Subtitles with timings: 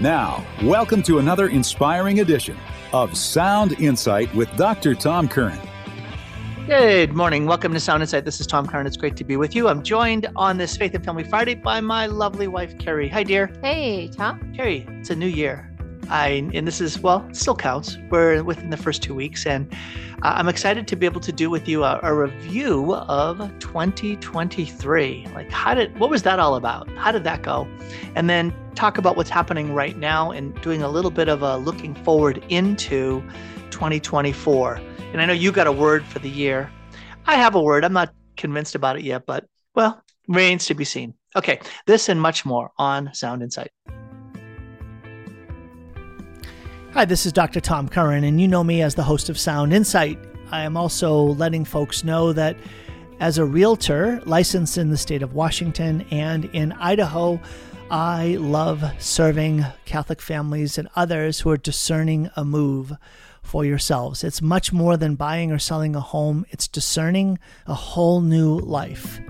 [0.00, 2.56] Now, welcome to another inspiring edition
[2.92, 4.94] of Sound Insight with Dr.
[4.94, 5.58] Tom Curran.
[6.68, 7.46] Good morning.
[7.46, 8.24] Welcome to Sound Insight.
[8.24, 8.86] This is Tom Curran.
[8.86, 9.66] It's great to be with you.
[9.66, 13.08] I'm joined on this Faith and Family Friday by my lovely wife, Kari.
[13.08, 13.50] Hi, dear.
[13.60, 14.52] Hey, Tom.
[14.54, 15.67] Kari, it's a new year.
[16.10, 17.98] I and this is well, still counts.
[18.10, 19.72] We're within the first two weeks, and
[20.22, 25.26] uh, I'm excited to be able to do with you a, a, review of 2023.
[25.34, 26.88] Like, how did what was that all about?
[26.96, 27.68] How did that go?
[28.14, 31.56] And then talk about what's happening right now, and doing a little bit of a
[31.58, 33.22] looking forward into
[33.70, 34.80] 2024.
[35.12, 36.70] And I know you got a word for the year.
[37.26, 37.84] I have a word.
[37.84, 39.44] I'm not convinced about it yet, but
[39.74, 41.14] well, remains to be seen.
[41.36, 43.70] Okay, this and much more on Sound Insight.
[46.98, 47.60] Hi, this is Dr.
[47.60, 50.18] Tom Curran, and you know me as the host of Sound Insight.
[50.50, 52.56] I am also letting folks know that
[53.20, 57.40] as a realtor licensed in the state of Washington and in Idaho,
[57.88, 62.92] I love serving Catholic families and others who are discerning a move
[63.44, 64.24] for yourselves.
[64.24, 67.38] It's much more than buying or selling a home, it's discerning
[67.68, 69.20] a whole new life.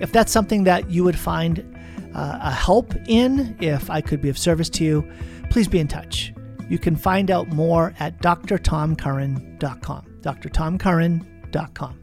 [0.00, 1.78] If that's something that you would find
[2.12, 5.08] uh, a help in, if I could be of service to you,
[5.48, 6.34] please be in touch.
[6.68, 10.04] You can find out more at drtomcurran.com.
[10.22, 12.00] drtomcurran.com.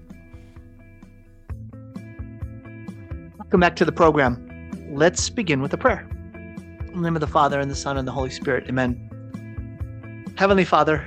[3.39, 4.47] Welcome back to the program.
[4.93, 6.07] Let's begin with a prayer.
[6.87, 8.65] In the name of the Father, and the Son, and the Holy Spirit.
[8.69, 9.07] Amen.
[10.37, 11.05] Heavenly Father,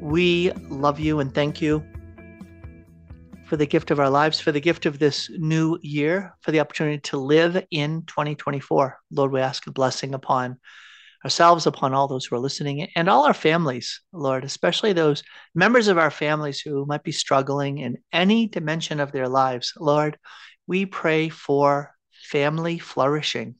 [0.00, 1.82] we love you and thank you
[3.46, 6.60] for the gift of our lives, for the gift of this new year, for the
[6.60, 8.98] opportunity to live in 2024.
[9.12, 10.58] Lord, we ask a blessing upon
[11.24, 15.22] ourselves, upon all those who are listening, and all our families, Lord, especially those
[15.54, 19.72] members of our families who might be struggling in any dimension of their lives.
[19.78, 20.18] Lord,
[20.66, 21.94] we pray for
[22.30, 23.56] family flourishing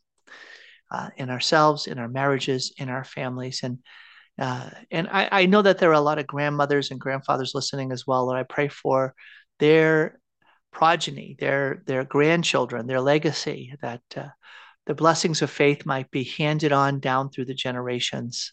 [0.90, 3.60] uh, in ourselves, in our marriages, in our families.
[3.62, 3.78] And
[4.38, 7.90] uh, and I, I know that there are a lot of grandmothers and grandfathers listening
[7.90, 8.28] as well.
[8.28, 9.14] And I pray for
[9.58, 10.20] their
[10.72, 14.28] progeny, their their grandchildren, their legacy, that uh,
[14.86, 18.52] the blessings of faith might be handed on down through the generations.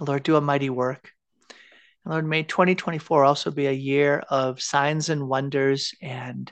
[0.00, 1.12] Lord, do a mighty work.
[2.04, 6.50] And Lord, may 2024 also be a year of signs and wonders and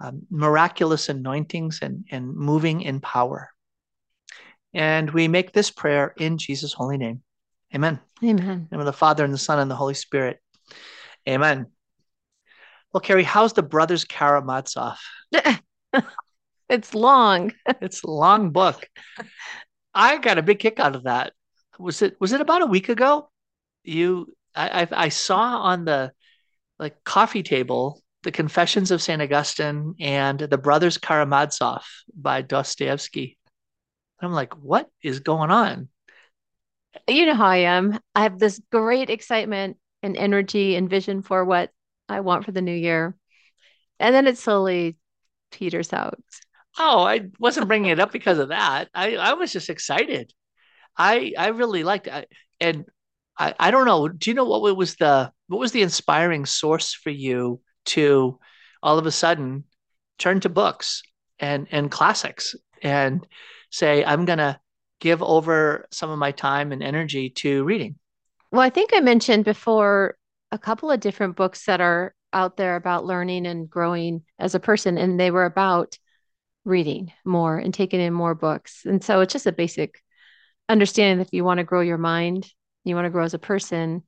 [0.00, 3.50] um, miraculous anointings and, and moving in power.
[4.74, 7.22] And we make this prayer in Jesus' holy name.
[7.74, 7.98] Amen.
[8.22, 8.68] Amen.
[8.70, 10.38] In the Father and the Son and the Holy Spirit.
[11.28, 11.66] Amen.
[12.92, 14.96] Well, Kari, how's the Brothers Karamazov?
[16.68, 17.52] It's long.
[17.80, 18.88] it's a long book.
[19.94, 21.32] I got a big kick out of that.
[21.78, 23.30] Was it was it about a week ago?
[23.84, 26.12] You I I, I saw on the
[26.78, 33.38] like coffee table the Confessions of Saint Augustine and the Brothers Karamazov by Dostoevsky.
[34.20, 35.88] I'm like, what is going on?
[37.06, 37.98] You know how I am.
[38.14, 41.70] I have this great excitement and energy and vision for what
[42.08, 43.14] I want for the new year.
[44.00, 44.96] And then it slowly
[45.52, 46.18] peters out.
[46.78, 48.88] Oh, I wasn't bringing it up because of that.
[48.94, 50.32] I, I was just excited.
[50.96, 52.28] I I really liked it.
[52.60, 52.84] And
[53.38, 54.08] I, I don't know.
[54.08, 58.38] Do you know what was the what was the inspiring source for you to
[58.82, 59.64] all of a sudden
[60.18, 61.02] turn to books
[61.38, 63.26] and and classics and
[63.70, 64.60] say I'm gonna
[65.00, 67.96] give over some of my time and energy to reading?
[68.50, 70.16] Well, I think I mentioned before
[70.52, 74.60] a couple of different books that are out there about learning and growing as a
[74.60, 75.98] person, and they were about
[76.66, 78.82] reading more and taking in more books.
[78.84, 80.02] And so it's just a basic
[80.68, 82.46] understanding that if you want to grow your mind,
[82.84, 84.02] you want to grow as a person.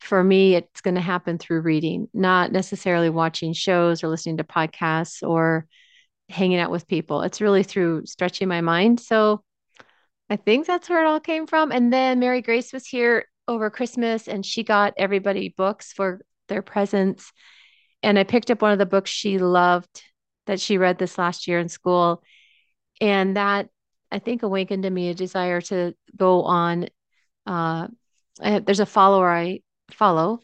[0.00, 4.44] For me, it's going to happen through reading, not necessarily watching shows or listening to
[4.44, 5.66] podcasts or
[6.30, 7.20] hanging out with people.
[7.20, 8.98] It's really through stretching my mind.
[8.98, 9.44] So
[10.30, 11.70] I think that's where it all came from.
[11.70, 16.62] And then Mary Grace was here over Christmas and she got everybody books for their
[16.62, 17.30] presents.
[18.02, 20.02] And I picked up one of the books she loved
[20.50, 22.24] that she read this last year in school.
[23.00, 23.68] And that
[24.10, 26.88] I think awakened in me a desire to go on.
[27.46, 27.86] Uh,
[28.42, 29.60] I, there's a follower I
[29.92, 30.40] follow,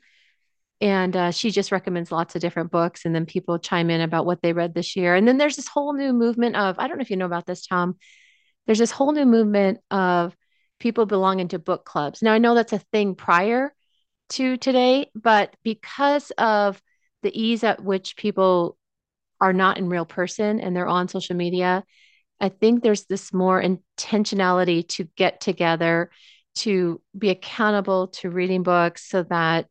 [0.81, 3.05] and uh, she just recommends lots of different books.
[3.05, 5.17] And then people chime in about what they read this year.
[5.17, 7.47] And then there's this whole new movement of I don't know if you know about
[7.47, 7.97] this, Tom.
[8.67, 10.37] There's this whole new movement of
[10.79, 12.23] people belonging to book clubs.
[12.23, 13.75] Now, I know that's a thing prior
[14.31, 16.81] to today, but because of
[17.25, 18.79] the ease at which people
[19.41, 21.85] are not in real person and they're on social media,
[22.41, 26.11] I think there's this more intentionality to get together,
[26.56, 29.67] to be accountable to reading books so that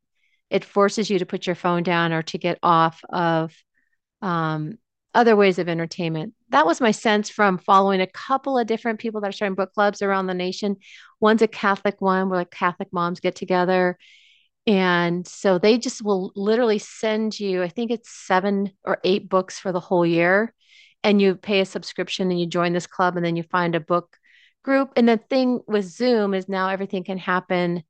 [0.50, 3.54] it forces you to put your phone down or to get off of
[4.22, 4.78] um,
[5.14, 6.34] other ways of entertainment.
[6.50, 9.74] That was my sense from following a couple of different people that are starting book
[9.74, 10.78] clubs around the nation.
[11.20, 13.98] One's a Catholic one where like Catholic moms get together.
[14.68, 19.60] And so they just will literally send you, I think it's seven or eight books
[19.60, 20.54] for the whole year.
[21.04, 23.80] And you pay a subscription and you join this club and then you find a
[23.80, 24.18] book
[24.64, 24.92] group.
[24.96, 27.84] And the thing with Zoom is now everything can happen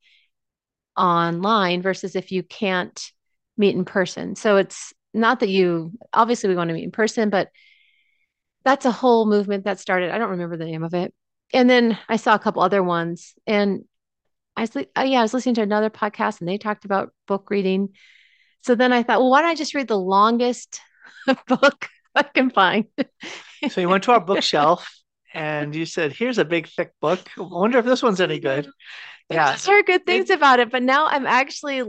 [0.98, 3.12] online versus if you can't
[3.58, 4.36] meet in person.
[4.36, 7.50] So it's not that you obviously we want to meet in person, but
[8.66, 10.12] that's a whole movement that started.
[10.12, 11.14] I don't remember the name of it.
[11.54, 13.86] And then I saw a couple other ones and
[14.58, 17.50] I was uh, yeah, I was listening to another podcast and they talked about book
[17.50, 17.90] reading.
[18.62, 20.82] So then I thought, well, why don't I just read the longest
[21.48, 22.86] book I can find?
[23.70, 24.90] so you went to our bookshelf
[25.34, 27.20] and you said, "Here's a big thick book.
[27.38, 28.70] I wonder if this one's any good."
[29.30, 31.84] Yeah, I heard good things it, about it, but now I'm actually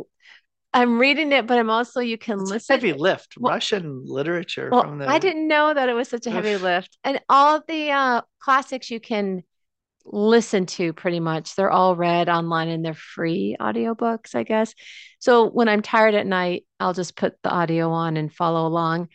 [0.72, 2.74] I'm reading it, but I'm also you can it's listen.
[2.74, 4.68] heavy lift, well, Russian literature.
[4.70, 5.08] Well, the...
[5.08, 8.90] I didn't know that it was such a heavy lift, and all the uh, classics
[8.90, 9.42] you can
[10.06, 11.54] listen to pretty much.
[11.54, 14.74] They're all read online and they're free audiobooks, I guess.
[15.18, 19.08] So when I'm tired at night, I'll just put the audio on and follow along.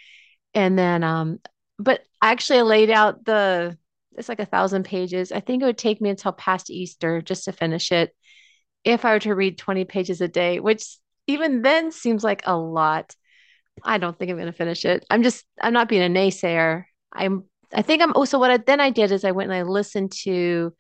[0.54, 1.40] And then, um,
[1.80, 3.78] but actually, I laid out the
[4.18, 5.32] it's like a thousand pages.
[5.32, 8.14] I think it would take me until past Easter just to finish it
[8.84, 10.98] if I were to read 20 pages a day, which
[11.28, 13.16] even then seems like a lot.
[13.84, 15.06] I don't think I'm going to finish it.
[15.10, 16.86] I'm just, I'm not being a naysayer.
[17.14, 19.60] I'm, I think I'm, oh, so what I, then I did is I went and
[19.60, 20.74] I listened to,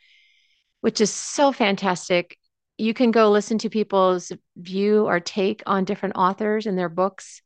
[0.82, 2.38] which is so fantastic.
[2.78, 7.42] You can go listen to people's view or take on different authors and their books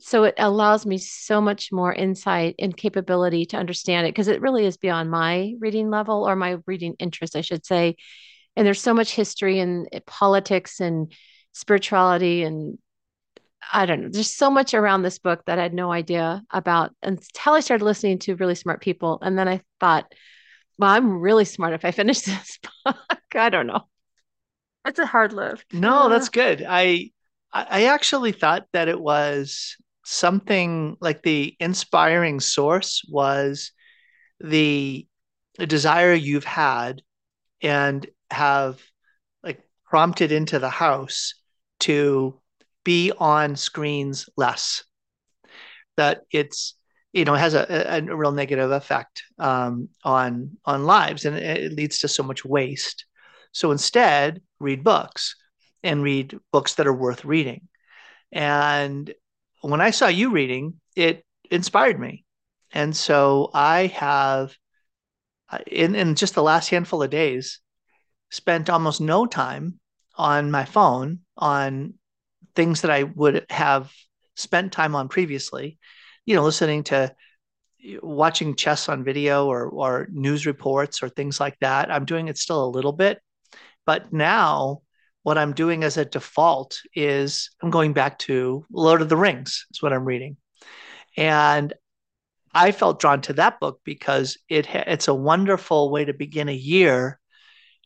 [0.00, 4.40] so it allows me so much more insight and capability to understand it because it
[4.40, 7.94] really is beyond my reading level or my reading interest i should say
[8.56, 11.12] and there's so much history and eh, politics and
[11.52, 12.78] spirituality and
[13.72, 16.94] i don't know there's so much around this book that i had no idea about
[17.02, 20.12] until i started listening to really smart people and then i thought
[20.78, 22.96] well i'm really smart if i finish this book.
[23.34, 23.80] I don't know.
[24.86, 26.64] It's a hard lift no that's good.
[26.66, 27.10] I
[27.54, 33.70] I actually thought that it was something like the inspiring source was
[34.40, 35.06] the,
[35.56, 37.00] the desire you've had
[37.62, 38.82] and have
[39.44, 41.34] like prompted into the house
[41.80, 42.40] to
[42.84, 44.84] be on screens less.
[45.96, 46.74] That it's
[47.12, 51.72] you know has a, a, a real negative effect um, on on lives and it
[51.72, 53.06] leads to so much waste.
[53.52, 55.36] So instead read books
[55.82, 57.68] and read books that are worth reading.
[58.32, 59.12] And
[59.60, 62.24] when I saw you reading, it inspired me.
[62.72, 64.56] And so I have,
[65.48, 67.60] uh, in, in just the last handful of days,
[68.30, 69.78] spent almost no time
[70.16, 71.94] on my phone on
[72.54, 73.92] things that I would have
[74.36, 75.78] spent time on previously,
[76.24, 77.14] you know, listening to
[78.02, 81.90] watching chess on video or or news reports or things like that.
[81.90, 83.20] I'm doing it still a little bit,
[83.84, 84.82] but now
[85.22, 89.66] what I'm doing as a default is I'm going back to Lord of the Rings,
[89.70, 90.36] is what I'm reading.
[91.16, 91.72] And
[92.54, 96.52] I felt drawn to that book because it it's a wonderful way to begin a
[96.52, 97.18] year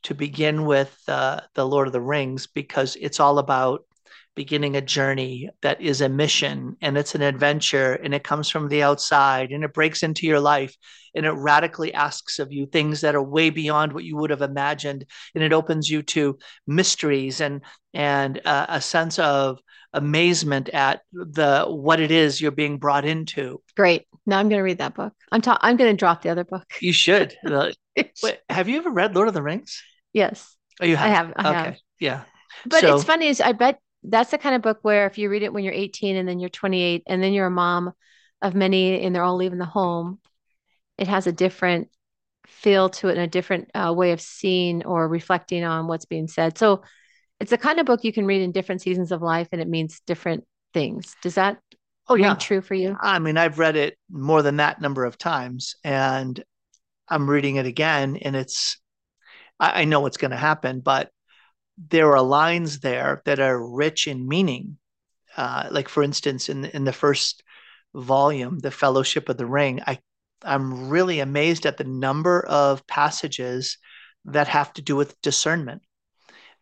[0.02, 3.84] to begin with uh, the Lord of the Rings because it's all about
[4.38, 8.68] beginning a journey that is a mission and it's an adventure and it comes from
[8.68, 10.76] the outside and it breaks into your life
[11.12, 14.40] and it radically asks of you things that are way beyond what you would have
[14.40, 15.04] imagined.
[15.34, 16.38] And it opens you to
[16.68, 19.58] mysteries and and uh, a sense of
[19.92, 23.60] amazement at the what it is you're being brought into.
[23.76, 24.06] Great.
[24.24, 25.14] Now i'm going to read that book.
[25.32, 26.66] I'm ta- i'm going to drop the other book.
[26.80, 27.34] You should.
[28.22, 29.82] Wait, have you ever read lord of the rings?
[30.12, 30.54] Yes.
[30.80, 31.06] Oh you have?
[31.06, 31.32] i have.
[31.34, 31.70] I okay.
[31.70, 31.78] Have.
[31.98, 32.22] yeah.
[32.66, 35.28] But so, it's funny is i bet that's the kind of book where if you
[35.28, 37.92] read it when you're 18 and then you're 28 and then you're a mom
[38.40, 40.18] of many and they're all leaving the home,
[40.96, 41.88] it has a different
[42.46, 46.28] feel to it and a different uh, way of seeing or reflecting on what's being
[46.28, 46.56] said.
[46.56, 46.82] So
[47.40, 49.68] it's the kind of book you can read in different seasons of life and it
[49.68, 51.14] means different things.
[51.22, 51.58] Does that
[52.08, 52.96] oh yeah true for you?
[53.00, 56.42] I mean, I've read it more than that number of times and
[57.08, 58.78] I'm reading it again and it's
[59.60, 61.10] I, I know what's going to happen, but
[61.90, 64.78] there are lines there that are rich in meaning.
[65.36, 67.42] Uh, like for instance, in in the first
[67.94, 69.98] volume, The Fellowship of the Ring, I
[70.42, 73.78] I'm really amazed at the number of passages
[74.24, 75.82] that have to do with discernment,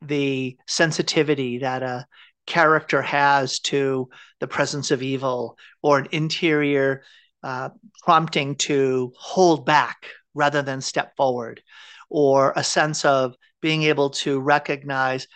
[0.02, 2.06] the sensitivity that a
[2.46, 4.08] character has to
[4.40, 7.02] the presence of evil, or an interior
[7.42, 7.70] uh,
[8.02, 11.62] prompting to hold back rather than step forward,
[12.08, 15.26] or a sense of being able to recognize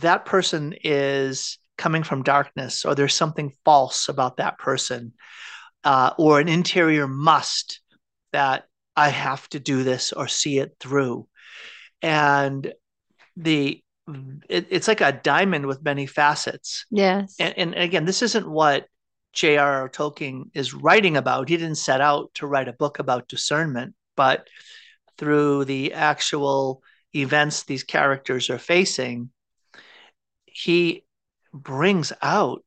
[0.00, 5.12] that person is coming from darkness or there's something false about that person
[5.84, 7.80] uh, or an interior must
[8.32, 8.64] that
[8.96, 11.28] I have to do this or see it through.
[12.02, 12.72] And
[13.36, 13.82] the
[14.48, 16.86] it, it's like a diamond with many facets.
[16.90, 17.34] Yes.
[17.38, 18.86] And, and again, this isn't what
[19.32, 19.88] J.R.R.
[19.88, 21.48] Tolkien is writing about.
[21.48, 24.48] He didn't set out to write a book about discernment, but
[25.18, 26.82] through the actual
[27.14, 29.30] events these characters are facing,
[30.46, 31.04] he
[31.52, 32.62] brings out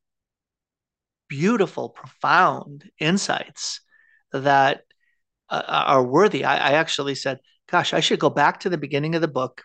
[1.28, 3.80] beautiful, profound insights
[4.32, 4.82] that
[5.48, 6.44] uh, are worthy.
[6.44, 7.38] I, I actually said,
[7.70, 9.62] gosh, I should go back to the beginning of the book,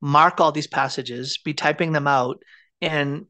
[0.00, 2.42] mark all these passages, be typing them out,
[2.80, 3.26] and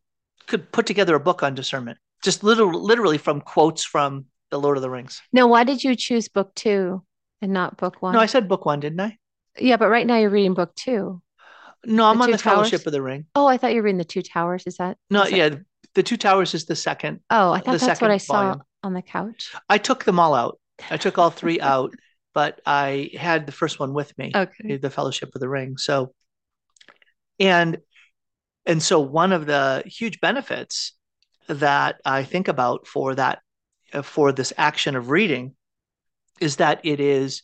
[0.47, 4.77] could put together a book on discernment, just literally, literally from quotes from the Lord
[4.77, 5.21] of the Rings.
[5.33, 7.03] Now, why did you choose book two
[7.43, 8.15] and not book one?
[8.15, 9.19] No, I said book one, didn't I?
[9.59, 11.23] Yeah, but right now you're reading book two.
[11.85, 13.27] No, I'm The on the Fellowship of the Ring.
[13.35, 14.65] Oh, I thought you were reading the Two Towers.
[14.67, 14.99] Is that?
[15.11, 15.57] No, yeah,
[15.95, 17.21] the Two Towers is the second.
[17.31, 18.63] Oh, I the thought that's what I saw volume.
[18.83, 19.53] on the couch.
[19.69, 20.59] I took them all out.
[20.91, 21.95] I took all three out,
[22.35, 24.33] but I had the first one with me.
[24.35, 24.77] Okay.
[24.79, 25.77] the Fellowship of the Ring.
[25.77, 26.13] So,
[27.39, 27.79] and
[28.65, 30.93] and so one of the huge benefits
[31.49, 33.41] that I think about for that
[34.03, 35.55] for this action of reading
[36.41, 37.43] is that it is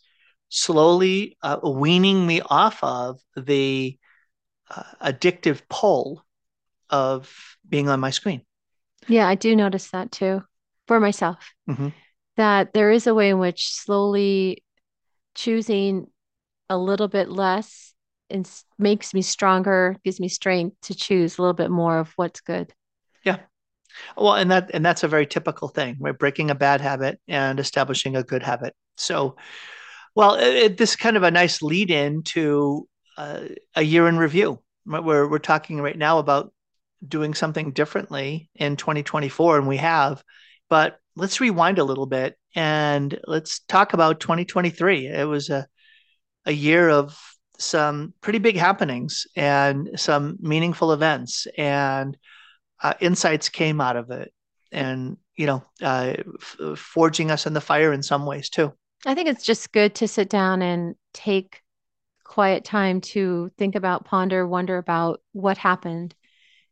[0.53, 3.99] slowly uh, weaning me off of the
[4.75, 6.25] uh, addictive pull
[6.91, 7.33] of
[7.69, 8.43] being on my screen.
[9.09, 10.43] Yeah, I do notice that too
[10.87, 11.53] for myself.
[11.67, 11.93] Mhm.
[12.37, 14.63] That there is a way in which slowly
[15.35, 16.09] choosing
[16.69, 17.95] a little bit less
[18.31, 22.41] and makes me stronger, gives me strength to choose a little bit more of what's
[22.41, 22.73] good.
[23.25, 23.39] Yeah.
[24.17, 26.19] Well, and that and that's a very typical thing, right?
[26.19, 28.75] Breaking a bad habit and establishing a good habit.
[28.97, 29.37] So,
[30.15, 33.41] well, it, this is kind of a nice lead in to uh,
[33.75, 34.61] a year in review.
[34.85, 36.53] We're we're talking right now about
[37.07, 40.23] doing something differently in 2024, and we have.
[40.69, 45.07] But let's rewind a little bit and let's talk about 2023.
[45.09, 45.67] It was a
[46.47, 47.19] a year of
[47.59, 52.17] some pretty big happenings and some meaningful events and
[52.83, 54.33] uh, insights came out of it
[54.73, 58.73] and you know uh, f- forging us in the fire in some ways too
[59.05, 61.61] I think it's just good to sit down and take
[62.25, 66.15] quiet time to think about, ponder, wonder about what happened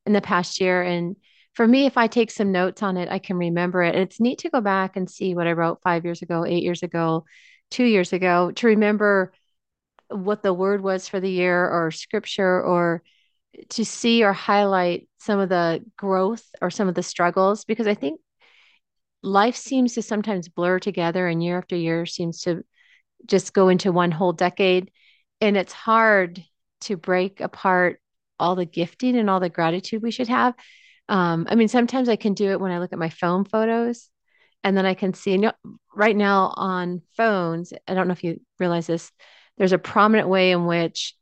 [0.06, 0.82] in the past year.
[0.82, 1.16] And
[1.54, 3.94] for me, if I take some notes on it, I can remember it.
[3.94, 6.62] And it's neat to go back and see what I wrote five years ago, eight
[6.62, 7.24] years ago,
[7.70, 9.32] two years ago, to remember
[10.08, 13.02] what the word was for the year or scripture or
[13.70, 17.94] to see or highlight some of the growth or some of the struggles because I
[17.94, 18.20] think
[19.22, 22.64] life seems to sometimes blur together and year after year seems to
[23.26, 24.90] just go into one whole decade.
[25.40, 26.42] And it's hard
[26.82, 28.00] to break apart
[28.38, 30.54] all the gifting and all the gratitude we should have.
[31.08, 34.08] Um, I mean, sometimes I can do it when I look at my phone photos
[34.62, 35.52] and then I can see you know,
[35.94, 37.72] right now on phones.
[37.86, 39.10] I don't know if you realize this,
[39.58, 41.14] there's a prominent way in which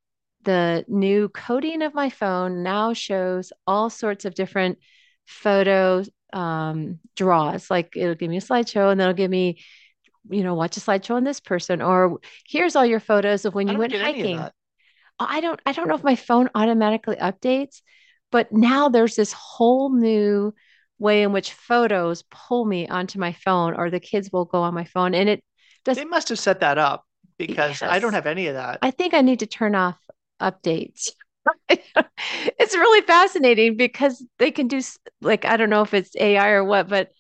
[0.43, 4.79] the new coding of my phone now shows all sorts of different
[5.27, 7.71] photo um, draws.
[7.71, 9.63] Like it'll give me a slideshow and then it'll give me,
[10.29, 13.69] you know, watch a slideshow on this person, or here's all your photos of when
[13.69, 14.53] you went get any of hiking.
[15.21, 17.83] I don't I don't know if my phone automatically updates,
[18.31, 20.55] but now there's this whole new
[20.99, 24.75] way in which photos pull me onto my phone or the kids will go on
[24.75, 25.45] my phone and it
[25.85, 27.05] does they must have set that up
[27.39, 29.97] because i don't have any of that I think I need to turn off
[30.41, 31.11] updates.
[31.69, 34.81] it's really fascinating because they can do
[35.21, 37.13] like I don't know if it's AI or what, but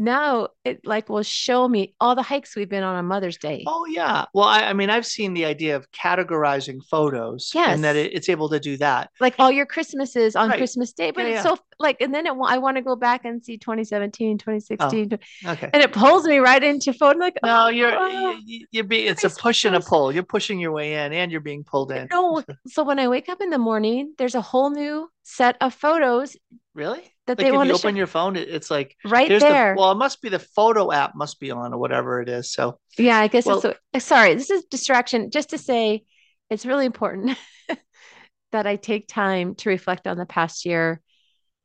[0.00, 3.64] now it like will show me all the hikes we've been on on Mother's Day.
[3.66, 7.96] oh yeah well I, I mean i've seen the idea of categorizing photos and that
[7.96, 10.58] it, it's able to do that Like all your Christmases on Right.
[10.58, 11.54] Christmas Day, but Yeah, it's yeah.
[11.54, 15.70] so like and then it, I want to go back and see 2017, 2016 okay
[15.72, 19.24] and it pulls me right into photo like no oh, you're oh, you, being it's
[19.24, 22.08] a push and a pull you're pushing your way in and you're being pulled in
[22.10, 25.74] no so when I wake up in the morning there's a whole new set of
[25.74, 26.36] photos
[26.74, 27.02] really?
[27.26, 29.96] that like they want to open your phone it's like right there the well it
[29.96, 32.78] must be the photo app must be on or whatever it is so.
[32.98, 33.62] Yeah, I guess Well-
[33.92, 35.30] it's sorry, this is distraction.
[35.30, 36.04] Just to say,
[36.48, 37.38] it's really important
[38.52, 41.00] that I take time to reflect on the past year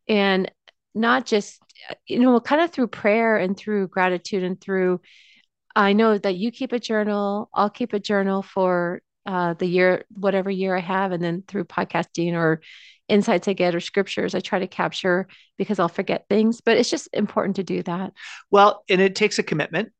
[0.07, 0.51] and
[0.93, 1.59] not just,
[2.07, 5.01] you know, kind of through prayer and through gratitude and through,
[5.75, 10.05] I know that you keep a journal, I'll keep a journal for uh, the year,
[10.09, 12.61] whatever year I have, and then through podcasting or
[13.07, 16.89] insights I get or scriptures, I try to capture because I'll forget things, but it's
[16.89, 18.13] just important to do that.
[18.51, 19.91] Well, and it takes a commitment,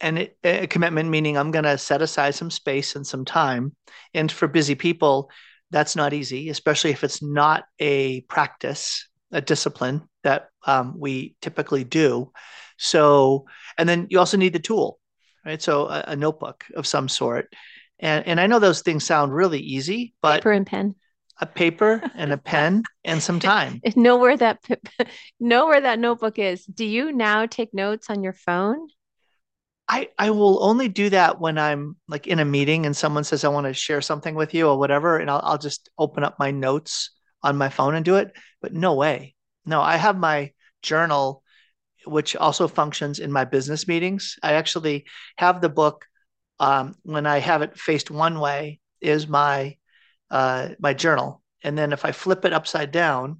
[0.00, 3.74] and it, a commitment meaning I'm going to set aside some space and some time.
[4.14, 5.30] And for busy people,
[5.70, 11.84] that's not easy, especially if it's not a practice, a discipline that um, we typically
[11.84, 12.32] do.
[12.76, 13.46] So,
[13.78, 14.98] and then you also need the tool,
[15.46, 15.62] right?
[15.62, 17.54] So a, a notebook of some sort.
[17.98, 20.96] And, and I know those things sound really easy, but paper and pen,
[21.40, 23.80] a paper and a pen and some time.
[23.96, 24.58] know where that
[25.40, 26.64] know where that notebook is.
[26.64, 28.88] Do you now take notes on your phone?
[29.88, 33.44] I, I will only do that when I'm like in a meeting and someone says
[33.44, 36.38] I want to share something with you or whatever, and I'll, I'll just open up
[36.38, 37.10] my notes
[37.42, 38.32] on my phone and do it.
[38.62, 39.34] But no way.
[39.66, 41.42] No, I have my journal,
[42.06, 44.36] which also functions in my business meetings.
[44.42, 45.04] I actually
[45.36, 46.06] have the book
[46.58, 49.76] um, when I have it faced one way is my
[50.32, 53.38] uh, my journal, and then if I flip it upside down,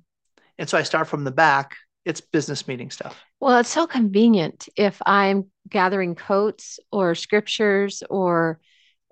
[0.58, 3.18] and so I start from the back, it's business meeting stuff.
[3.40, 8.60] Well, it's so convenient if I'm gathering quotes or scriptures or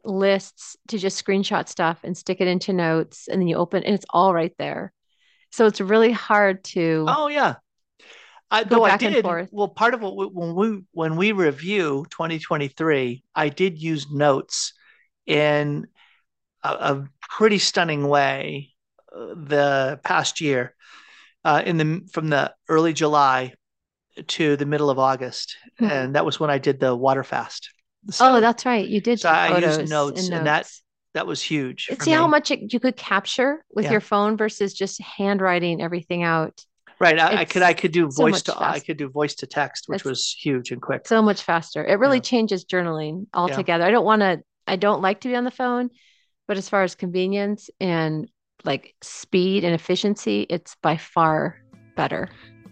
[0.05, 3.95] lists to just screenshot stuff and stick it into notes and then you open and
[3.95, 4.93] it's all right there.
[5.51, 7.57] So it's really hard to Oh yeah.
[8.51, 9.49] I, go though I back and did, forth.
[9.53, 14.73] well, part of what we, when we when we review 2023, I did use notes
[15.27, 15.87] in
[16.65, 18.75] a, a pretty stunning way
[19.17, 20.75] uh, the past year,
[21.45, 23.55] uh, in the from the early July
[24.29, 25.91] to the middle of August, Mhm.
[25.91, 27.71] and that was when I did the water fast.
[28.11, 28.87] So Oh, that's right.
[28.89, 30.83] You did so I used notes, and that notes.
[31.15, 31.89] that was huge.
[31.91, 33.93] And see how much it, you could capture with Yeah.
[33.93, 36.65] your phone versus just handwriting everything out.
[36.99, 37.19] right?
[37.19, 39.89] I, I could I could do so voice to I could do voice to text,
[39.89, 41.07] which It's was huge and quick.
[41.07, 41.85] So much faster.
[41.85, 42.25] It really Yeah.
[42.25, 43.85] changes journaling altogether.
[43.85, 45.91] I don't want to, I don't like to be on the phone,
[46.51, 48.29] but as far as convenience and
[48.65, 51.57] like speed and efficiency, it's by far
[51.95, 52.29] better.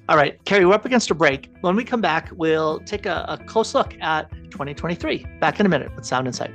[0.08, 1.48] All right, Kari, we're up against a break.
[1.60, 5.24] When we come back, we'll take a, a close look at 2023.
[5.40, 6.52] Back in a minute with Sound Insight.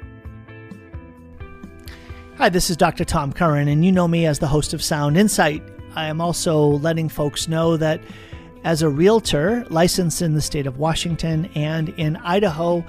[2.40, 3.06] Hi, this is Dr.
[3.06, 5.64] Tom Curran, and you know me as the host of Sound Insight.
[5.96, 8.02] I am also letting folks know that
[8.66, 12.84] as a realtor licensed in the state of Washington and in Idaho,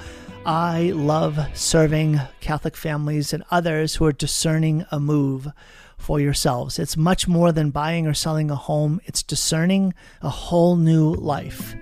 [0.46, 5.48] I love serving Catholic families and others who are discerning a move
[5.96, 6.78] for yourselves.
[6.78, 11.74] It's much more than buying or selling a home, it's discerning a whole new life.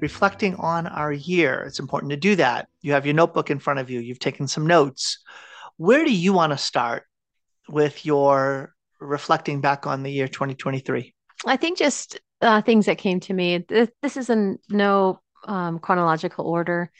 [0.00, 2.68] reflecting on our year, it's important to do that.
[2.82, 4.00] You have your notebook in front of you.
[4.00, 5.18] You've taken some notes.
[5.76, 7.04] Where do you want to start
[7.68, 11.14] with your reflecting back on the year 2023?
[11.46, 13.64] I think just uh, things that came to me.
[13.68, 16.90] This, is in no um, chronological order.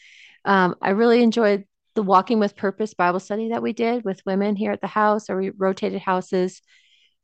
[0.44, 4.56] Um, I really enjoyed the Walking with Purpose Bible study that we did with women
[4.56, 6.60] here at the house, or we rotated houses.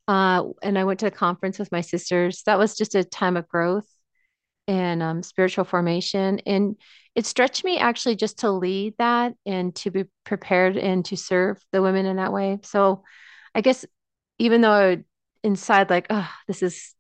[0.06, 2.42] Uh, and I went to a conference with my sisters.
[2.46, 3.86] That was just a time of growth
[4.70, 6.40] and um, spiritual formation.
[6.46, 6.76] And
[7.16, 11.60] it stretched me actually just to lead that and to be prepared and to serve
[11.72, 12.60] the women in that way.
[12.62, 13.02] So
[13.52, 13.84] I guess
[14.38, 14.98] even though I
[15.42, 16.94] inside like, oh, this is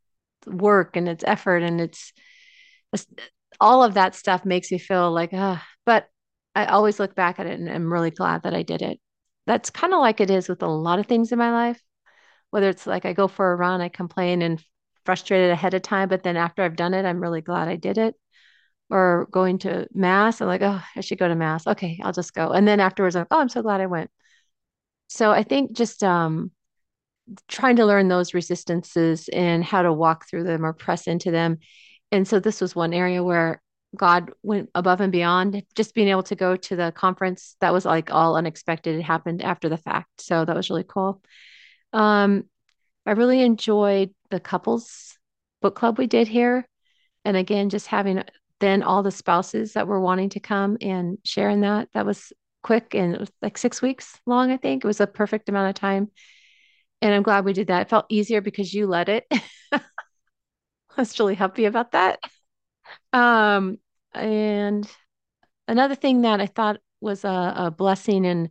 [0.46, 2.12] work and it's effort and it's,
[2.92, 3.06] it's
[3.60, 6.08] all of that stuff makes me feel like, ah, but
[6.56, 8.98] I always look back at it and I'm really glad that I did it.
[9.46, 11.80] That's kind of like it is with a lot of things in my life.
[12.50, 14.60] Whether it's like I go for a run, I complain and
[15.04, 17.98] frustrated ahead of time, but then after I've done it, I'm really glad I did
[17.98, 18.14] it.
[18.90, 21.66] Or going to mass, I'm like, oh, I should go to mass.
[21.66, 22.50] Okay, I'll just go.
[22.50, 24.10] And then afterwards, I'm like, oh, I'm so glad I went.
[25.08, 26.50] So I think just um,
[27.48, 31.58] trying to learn those resistances and how to walk through them or press into them.
[32.12, 33.62] And so this was one area where
[33.96, 35.62] God went above and beyond.
[35.74, 38.96] Just being able to go to the conference, that was like all unexpected.
[38.96, 40.20] It happened after the fact.
[40.20, 41.22] So that was really cool.
[41.92, 42.44] Um,
[43.06, 45.18] I really enjoyed the couples
[45.62, 46.66] book club we did here.
[47.24, 48.22] And again, just having
[48.60, 51.88] then all the spouses that were wanting to come and sharing that.
[51.92, 52.32] That was
[52.62, 54.84] quick and it was like six weeks long, I think.
[54.84, 56.10] It was a perfect amount of time.
[57.02, 57.82] And I'm glad we did that.
[57.82, 59.26] It felt easier because you led it.
[59.72, 59.80] I
[60.96, 62.18] was really happy about that.
[63.12, 63.78] Um,
[64.12, 64.88] and
[65.66, 68.50] another thing that I thought was a, a blessing and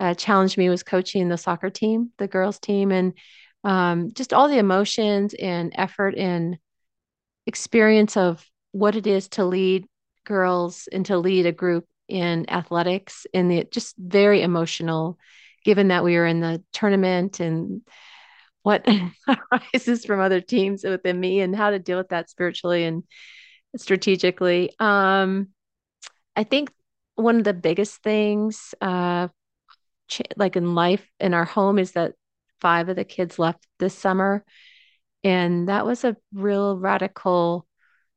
[0.00, 3.14] uh, challenged me was coaching the soccer team, the girls' team, and
[3.64, 6.58] um, just all the emotions and effort and
[7.46, 9.86] experience of what it is to lead
[10.24, 13.26] girls and to lead a group in athletics.
[13.32, 15.18] And the just very emotional
[15.64, 17.82] given that we were in the tournament and
[18.62, 18.86] what
[19.52, 23.04] arises from other teams within me and how to deal with that spiritually and
[23.76, 24.70] strategically.
[24.78, 25.48] Um
[26.36, 26.70] i think
[27.14, 29.28] one of the biggest things uh
[30.08, 32.12] ch- like in life in our home is that
[32.64, 34.44] five of the kids left this summer
[35.24, 37.66] And that was a real radical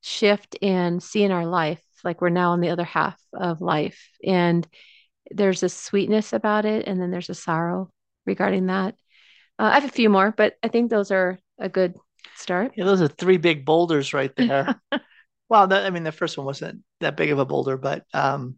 [0.02, 1.82] shift in seeing our life.
[2.04, 4.10] Like we're now on the other half of life.
[4.24, 4.68] And
[5.32, 6.88] there's a sweetness about it.
[6.88, 7.90] And then there's a sorrow
[8.26, 8.96] regarding that.
[9.60, 11.96] Uh, I have a few more, but I think those are a good
[12.36, 12.74] start.
[12.78, 14.76] Yeah, those are three big boulders right there.
[15.50, 18.56] well, I mean, the first one wasn't that big of a boulder, but um,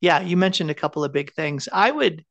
[0.00, 1.68] yeah, you mentioned a couple of big things.
[1.72, 2.24] I would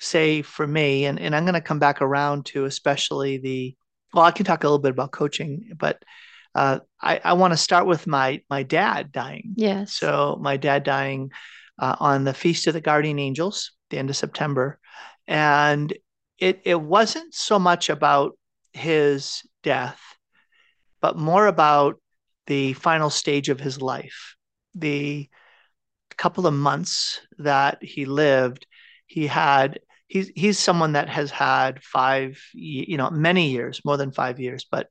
[0.00, 3.76] say for me, and, and I'm going to come back around to especially the,
[4.12, 6.02] well, I can talk a little bit about coaching, but
[6.54, 9.52] uh, I, I want to start with my my dad dying.
[9.54, 9.94] Yes.
[9.94, 11.30] So my dad dying
[11.78, 14.80] uh, on the Feast of the Guardian Angels, the end of September,
[15.28, 15.92] and
[16.38, 18.36] it it wasn't so much about
[18.72, 20.00] his death,
[21.00, 22.00] but more about
[22.46, 24.34] the final stage of his life.
[24.74, 25.28] The
[26.16, 28.66] couple of months that he lived,
[29.06, 34.10] he had he's he's someone that has had five you know many years, more than
[34.12, 34.88] five years, but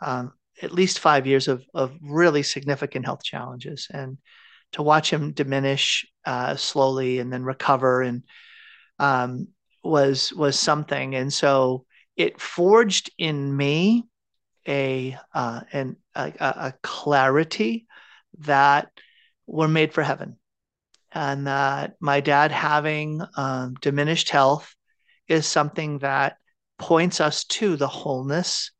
[0.00, 4.16] um, at least five years of of really significant health challenges, and
[4.72, 8.22] to watch him diminish uh, slowly and then recover and
[8.98, 9.48] um,
[9.82, 11.14] was was something.
[11.14, 11.84] And so
[12.16, 14.04] it forged in me
[14.66, 17.86] a uh, an a, a clarity
[18.40, 18.90] that
[19.46, 20.36] we're made for heaven,
[21.12, 24.74] and that my dad having um, diminished health
[25.26, 26.36] is something that
[26.78, 28.70] points us to the wholeness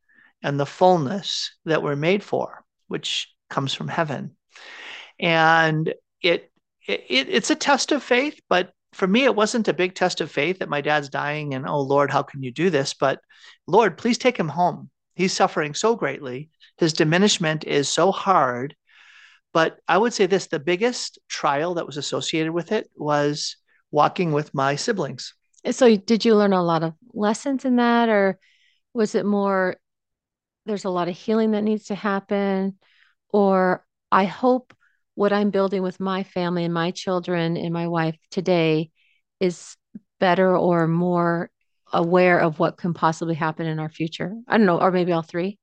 [0.42, 4.36] and the fullness that we're made for, which comes from heaven.
[5.18, 6.50] And it,
[6.86, 10.30] it it's a test of faith, but for me, it wasn't a big test of
[10.30, 12.94] faith that my dad's dying and, oh Lord, how can you do this?
[12.94, 13.20] But
[13.66, 14.90] Lord, please take him home.
[15.14, 16.50] He's suffering so greatly.
[16.78, 18.76] His diminishment is so hard.
[19.52, 23.56] But I would say this the biggest trial that was associated with it was
[23.90, 25.34] walking with my siblings.
[25.70, 28.38] So, did you learn a lot of lessons in that, or
[28.94, 29.76] was it more
[30.66, 32.76] there's a lot of healing that needs to happen?
[33.30, 34.74] Or I hope
[35.14, 38.90] what I'm building with my family and my children and my wife today
[39.40, 39.76] is
[40.20, 41.50] better or more
[41.92, 44.32] aware of what can possibly happen in our future.
[44.46, 45.58] I don't know, or maybe all three.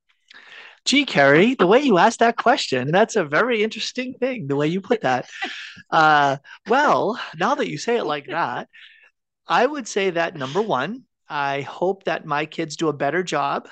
[0.85, 4.67] Gee, Kari, the way you asked that question, that's a very interesting thing, the way
[4.67, 5.27] you put that.
[5.89, 8.69] Uh, well, now that you say it like that,
[9.47, 13.67] I would say that number one, I hope that my kids do a better job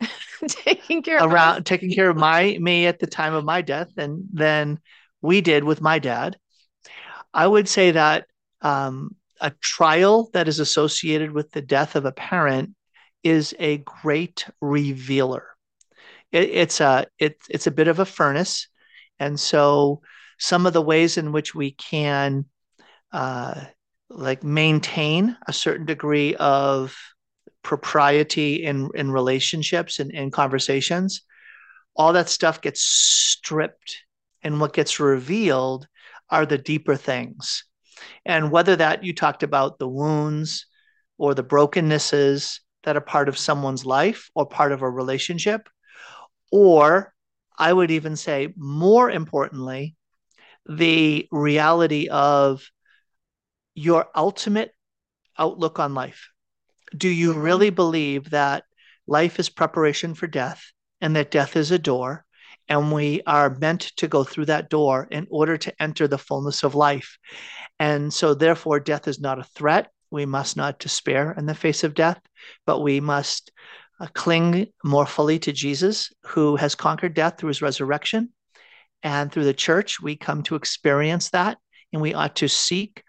[0.48, 3.88] taking care around of taking care of my me at the time of my death
[3.94, 4.80] than than
[5.22, 6.36] we did with my dad.
[7.32, 8.26] I would say that
[8.60, 12.74] um, a trial that is associated with the death of a parent
[13.22, 15.55] is a great revealer.
[16.36, 18.68] It, it's a it, it's a bit of a furnace,
[19.18, 20.02] and so
[20.38, 22.44] some of the ways in which we can
[23.12, 23.64] uh,
[24.10, 26.96] like maintain a certain degree of
[27.62, 31.22] propriety in in relationships and in conversations
[31.96, 34.04] all that stuff gets stripped.
[34.42, 35.88] And what gets revealed
[36.30, 37.64] are the deeper things.
[38.24, 40.66] And whether that you talked about the wounds
[41.18, 45.68] or the brokennesses that are part of someone's life or part of a relationship
[46.52, 47.12] or
[47.58, 49.96] i would even say more importantly
[50.68, 52.68] the reality of
[53.74, 54.72] your ultimate
[55.38, 56.30] outlook on life.
[56.96, 57.40] Do you mm-hmm.
[57.40, 58.64] really believe that
[59.06, 60.62] life is preparation for death
[61.00, 62.24] and that death is a door
[62.68, 66.64] and we are meant to go through that door in order to enter the fullness
[66.64, 67.18] of life?
[67.78, 69.90] And so therefore death is not a threat.
[70.10, 72.20] We must not despair in the face of death
[72.64, 73.50] but we must
[74.00, 78.30] uh, cling more fully to jesus who has conquered death through his resurrection.
[79.02, 81.58] And through the church we come to experience that
[81.92, 83.02] and we ought to seek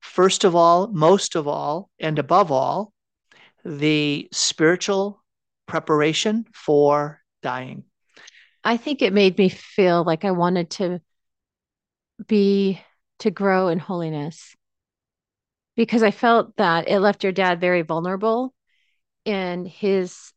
[0.00, 2.92] first of all most of all and above all
[3.64, 5.22] the spiritual
[5.66, 7.84] preparation for dying?
[8.64, 11.00] I think it made me feel like I wanted to
[12.26, 12.80] be
[13.20, 14.54] to grow in holiness.
[15.76, 18.52] Because I felt that it left your dad very vulnerable
[19.26, 20.32] and his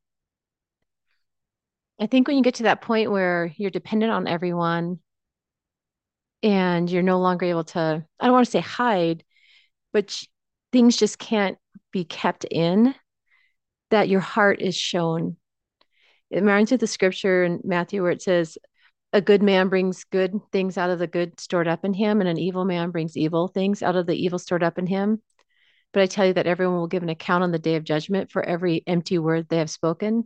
[1.99, 4.99] I think when you get to that point where you're dependent on everyone
[6.41, 9.23] and you're no longer able to I don't want to say hide
[9.93, 10.21] but
[10.71, 11.57] things just can't
[11.91, 12.95] be kept in
[13.91, 15.37] that your heart is shown.
[16.31, 18.57] It reminds me of the scripture in Matthew where it says,
[19.13, 22.27] a good man brings good things out of the good stored up in him, and
[22.27, 25.21] an evil man brings evil things out of the evil stored up in him.
[25.93, 28.31] But I tell you that everyone will give an account on the day of judgment
[28.31, 30.25] for every empty word they have spoken.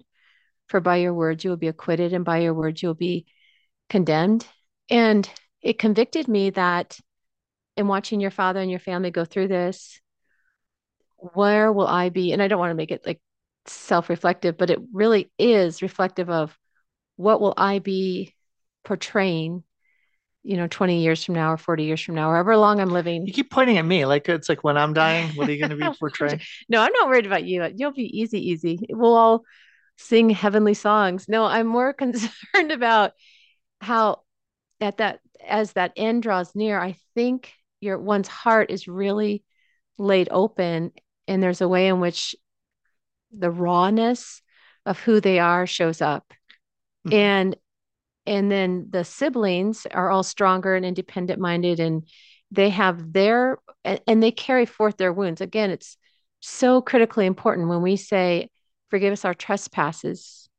[0.69, 3.25] For by your words you will be acquitted, and by your words you will be
[3.89, 4.45] condemned.
[4.89, 5.29] And
[5.61, 6.97] it convicted me that
[7.75, 9.99] in watching your father and your family go through this,
[11.17, 12.31] where will I be?
[12.31, 13.19] And I don't want to make it like
[13.65, 16.57] self-reflective, but it really is reflective of
[17.17, 18.33] what will I be
[18.83, 19.63] portraying,
[20.43, 23.25] you know, 20 years from now or 40 years from now, however long I'm living.
[23.27, 25.77] You keep pointing at me like it's like when I'm dying, what are you going
[25.77, 26.41] to be portraying?
[26.69, 27.67] no, I'm not worried about you.
[27.75, 28.79] You'll be easy, easy.
[28.89, 29.43] We'll all
[29.97, 31.27] sing heavenly songs.
[31.27, 33.13] No, I'm more concerned about
[33.81, 34.21] how
[34.79, 39.43] at that as that end draws near, I think your one's heart is really
[39.97, 40.91] laid open
[41.27, 42.35] and there's a way in which
[43.31, 44.41] the rawness
[44.85, 46.33] of who they are shows up.
[47.05, 47.13] Mm-hmm.
[47.13, 47.57] And
[48.27, 52.07] and then the siblings are all stronger and independent minded and
[52.51, 55.41] they have their and they carry forth their wounds.
[55.41, 55.97] Again, it's
[56.39, 58.49] so critically important when we say
[58.89, 60.49] forgive us our trespasses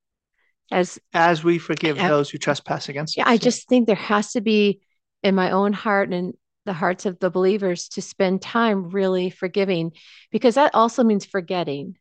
[0.71, 3.31] as as we forgive those who trespass against yeah, us.
[3.31, 4.81] I just think there has to be
[5.23, 6.35] in my own heart and
[6.67, 9.93] the hearts of the believers to spend time really forgiving
[10.31, 11.97] because that also means forgetting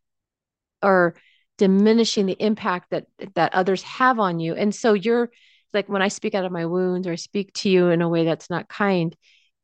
[0.83, 1.15] or
[1.57, 5.31] diminishing the impact that that others have on you and so you're
[5.73, 8.09] like when i speak out of my wounds or i speak to you in a
[8.09, 9.15] way that's not kind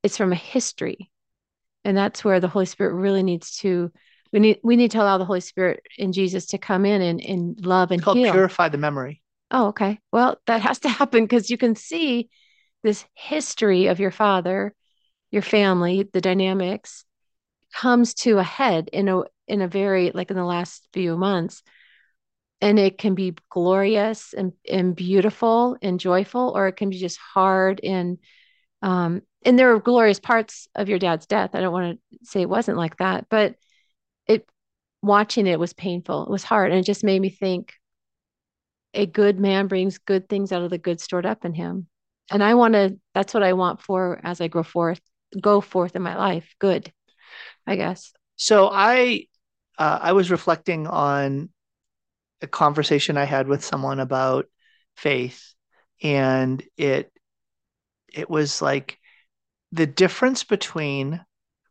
[0.03, 1.09] it's from a history.
[1.85, 3.91] And that's where the holy spirit really needs to
[4.31, 7.21] we need we need to allow the holy spirit in jesus to come in and,
[7.21, 8.31] and love and heal.
[8.31, 9.21] purify the memory.
[9.51, 9.99] Oh okay.
[10.11, 12.29] Well that has to happen because you can see
[12.83, 14.73] this history of your father
[15.31, 17.05] your family, the dynamics
[17.73, 21.63] comes to a head in a in a very like in the last few months
[22.63, 27.17] and it can be glorious and, and beautiful and joyful or it can be just
[27.17, 28.17] hard and
[28.81, 31.49] um and there are glorious parts of your dad's death.
[31.53, 33.55] I don't want to say it wasn't like that but
[34.27, 34.47] it
[35.01, 37.73] watching it was painful it was hard and it just made me think
[38.93, 41.87] a good man brings good things out of the good stored up in him.
[42.31, 45.01] And i want to that's what i want for as i grow forth
[45.41, 46.93] go forth in my life good
[47.67, 48.13] i guess.
[48.37, 49.25] So i
[49.77, 51.49] uh, i was reflecting on
[52.43, 54.45] a conversation i had with someone about
[54.95, 55.53] faith
[56.01, 57.11] and it
[58.13, 58.99] it was like
[59.71, 61.19] the difference between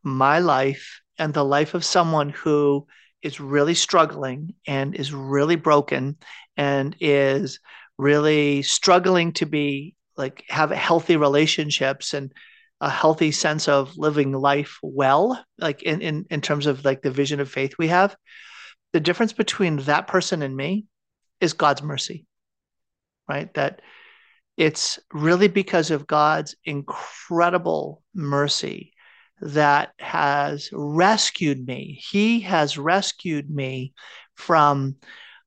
[0.03, 2.85] my life and the life of someone who
[3.21, 6.17] is really struggling and is really broken
[6.57, 7.59] and is
[7.97, 12.33] really struggling to be like have healthy relationships and
[12.81, 17.11] a healthy sense of living life well, like in, in, in terms of like the
[17.11, 18.13] vision of faith we have,
[18.93, 20.85] the difference between that person and me
[21.41, 22.25] is God's mercy,
[23.27, 23.53] right?
[23.55, 23.81] That
[24.55, 28.93] it's really because of God's incredible mercy
[29.41, 32.01] that has rescued me.
[32.09, 33.93] He has rescued me
[34.35, 34.95] from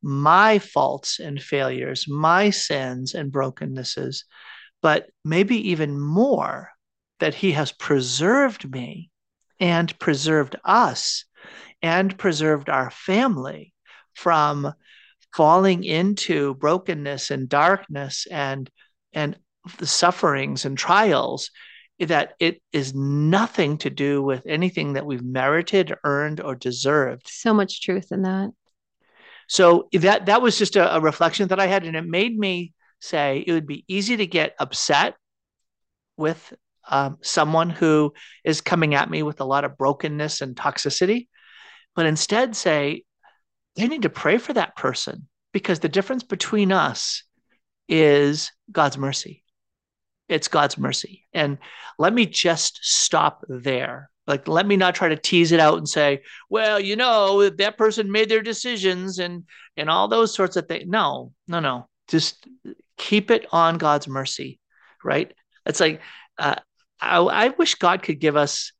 [0.02, 4.24] my faults and failures, my sins and brokennesses,
[4.82, 6.70] but maybe even more
[7.20, 9.10] that he has preserved me
[9.60, 11.24] and preserved us
[11.82, 13.72] and preserved our family
[14.14, 14.72] from
[15.34, 18.70] falling into brokenness and darkness and
[19.12, 19.36] and
[19.78, 21.50] the sufferings and trials
[21.98, 27.26] that it is nothing to do with anything that we've merited earned or deserved.
[27.26, 28.50] So much truth in that.
[29.48, 32.72] So that that was just a, a reflection that i had and it made me
[33.00, 35.14] say it would be easy to get upset
[36.16, 36.52] with
[36.88, 38.12] um, someone who
[38.44, 41.28] is coming at me with a lot of brokenness and toxicity,
[41.96, 43.02] but instead say,
[43.74, 47.24] they need to pray for that person because the difference between us
[47.88, 49.42] is God's mercy.
[50.28, 51.26] It's God's mercy.
[51.32, 51.58] And
[51.98, 54.10] let me just stop there.
[54.26, 57.78] Like, let me not try to tease it out and say, well, you know, that
[57.78, 59.44] person made their decisions and
[59.76, 60.86] and all those sorts of things.
[60.88, 61.88] No, no, no.
[62.08, 62.46] Just
[62.96, 64.58] keep it on God's mercy,
[65.04, 65.32] right?
[65.64, 66.00] It's like
[66.38, 66.56] uh,
[67.00, 68.72] I, I wish God could give us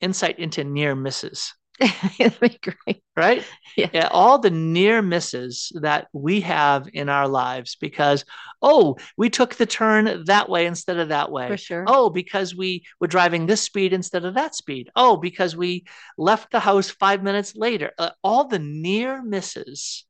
[0.00, 1.54] insight into near misses.
[2.18, 3.02] That'd be great.
[3.16, 3.44] Right?
[3.76, 3.90] Yeah.
[3.92, 4.08] yeah.
[4.10, 8.24] All the near misses that we have in our lives because,
[8.62, 11.48] oh, we took the turn that way instead of that way.
[11.48, 11.84] For sure.
[11.86, 14.90] Oh, because we were driving this speed instead of that speed.
[14.96, 15.84] Oh, because we
[16.16, 17.92] left the house five minutes later.
[17.98, 20.04] Uh, all the near misses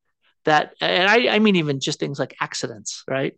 [0.44, 3.34] that, and I, I mean, even just things like accidents, right?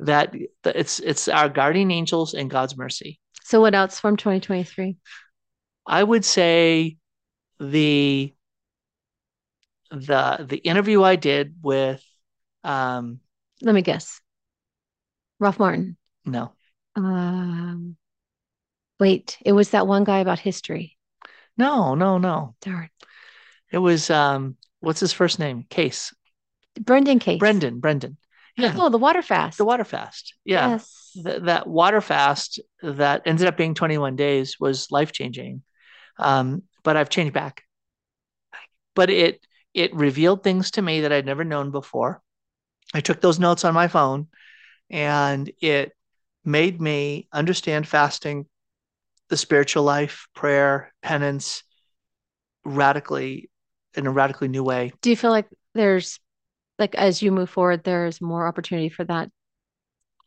[0.00, 4.96] That it's it's our guardian angels and God's mercy so what else from 2023?
[5.86, 6.96] I would say
[7.58, 8.32] the
[9.90, 12.02] the the interview I did with
[12.64, 13.20] um
[13.62, 14.20] let me guess.
[15.38, 15.96] Ralph Martin.
[16.24, 16.52] No.
[16.94, 17.96] Um
[18.98, 20.96] wait, it was that one guy about history.
[21.56, 22.54] No, no, no.
[22.60, 22.90] Darn.
[23.70, 25.64] It was um what's his first name?
[25.68, 26.14] Case.
[26.80, 27.38] Brendan Case.
[27.38, 28.18] Brendan, Brendan.
[28.56, 28.74] Yeah.
[28.76, 29.58] Oh, the water fast.
[29.58, 30.34] The water fast.
[30.44, 30.70] Yeah.
[30.70, 31.10] Yes.
[31.22, 35.62] Th- that water fast that ended up being 21 days was life changing.
[36.18, 37.64] Um, but I've changed back.
[38.94, 39.44] But it
[39.74, 42.22] it revealed things to me that I'd never known before.
[42.94, 44.28] I took those notes on my phone
[44.88, 45.92] and it
[46.44, 48.46] made me understand fasting,
[49.28, 51.64] the spiritual life, prayer, penance
[52.64, 53.50] radically
[53.94, 54.92] in a radically new way.
[55.02, 56.20] Do you feel like there's
[56.78, 59.28] like as you move forward, there's more opportunity for that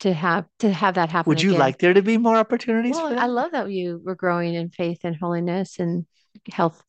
[0.02, 1.30] to have to have that happen?
[1.30, 1.60] Would you again?
[1.60, 2.98] like there to be more opportunities?
[2.98, 3.18] Well?
[3.18, 6.06] I love that you were growing in faith and holiness and
[6.50, 6.84] health.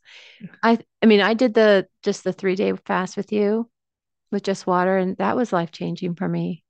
[0.62, 3.70] I I mean, I did the just the three day fast with you
[4.32, 6.64] with just water, and that was life changing for me.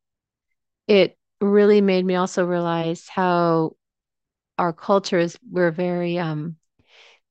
[0.88, 3.76] It really made me also realize how
[4.58, 6.56] our culture is we're very um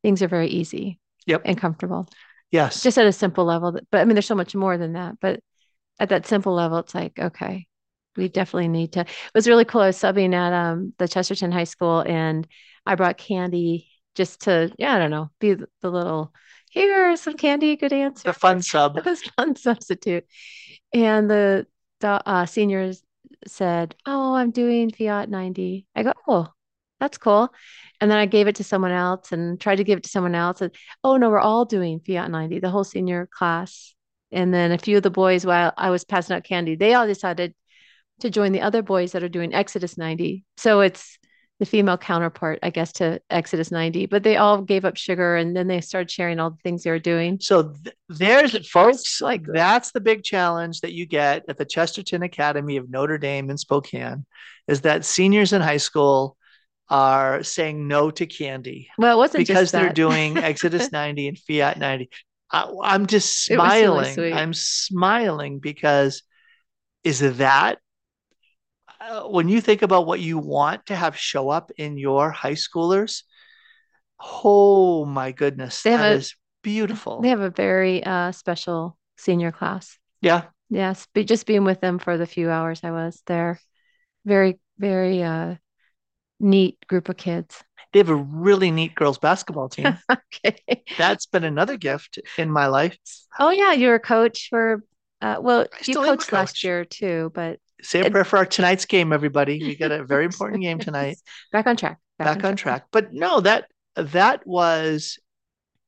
[0.03, 1.43] things are very easy Yep.
[1.45, 2.07] and comfortable.
[2.51, 2.81] yes.
[2.83, 3.77] Just at a simple level.
[3.91, 5.19] But I mean, there's so much more than that.
[5.21, 5.41] But
[5.99, 7.67] at that simple level, it's like, okay,
[8.17, 9.01] we definitely need to.
[9.01, 9.81] It was really cool.
[9.81, 12.47] I was subbing at um the Chesterton High School and
[12.85, 13.88] I brought candy
[14.19, 16.33] just to, yeah, I don't know, be the the little
[16.69, 18.27] here's some candy, good answer.
[18.27, 18.99] the fun sub.
[19.05, 20.25] Was fun substitute.
[20.93, 21.67] And the,
[22.01, 23.01] the uh, seniors
[23.47, 25.87] said, Oh, I'm doing Fiat 90.
[25.95, 26.47] I go, Oh,
[26.99, 27.49] that's cool.
[28.01, 30.35] And then I gave it to someone else and tried to give it to someone
[30.35, 30.59] else.
[30.61, 33.95] And oh, no, we're all doing Fiat 90, the whole senior class.
[34.33, 37.07] And then a few of the boys, while I was passing out candy, they all
[37.07, 37.55] decided
[38.19, 40.43] to join the other boys that are doing Exodus 90.
[40.57, 41.17] So it's
[41.59, 44.05] the female counterpart, I guess, to Exodus 90.
[44.05, 46.89] But they all gave up sugar and then they started sharing all the things they
[46.89, 47.37] were doing.
[47.41, 51.65] So th- there's folks like like that's the big challenge that you get at the
[51.65, 54.25] Chesterton Academy of Notre Dame in Spokane
[54.67, 56.37] is that seniors in high school
[56.89, 61.77] are saying no to candy Well, it wasn't because they're doing Exodus 90 and Fiat
[61.77, 62.09] 90.
[62.51, 64.33] I, I'm just was really smiling.
[64.33, 66.23] I'm smiling because
[67.03, 67.79] is that
[69.01, 72.53] uh, when you think about what you want to have show up in your high
[72.55, 73.23] schoolers?
[74.21, 77.21] Oh my goodness, They that a- is beautiful.
[77.21, 79.97] They have a very uh, special senior class.
[80.21, 83.59] yeah, Yes, be, just being with them for the few hours I was there.
[84.25, 85.55] Very, very uh,
[86.39, 87.63] neat group of kids.
[87.93, 89.99] they have a really neat girls basketball team.
[90.11, 90.83] okay.
[90.97, 92.97] That's been another gift in my life.
[93.39, 94.83] Oh yeah, you were a coach for.
[95.21, 98.37] Uh, well, you still am a coached last year too, but Say a prayer for
[98.37, 99.59] our tonight's game, everybody.
[99.59, 101.17] We got a very important game tonight.
[101.51, 101.97] back on track.
[102.17, 102.85] Back on track.
[102.91, 103.65] But no, that
[103.95, 105.17] that was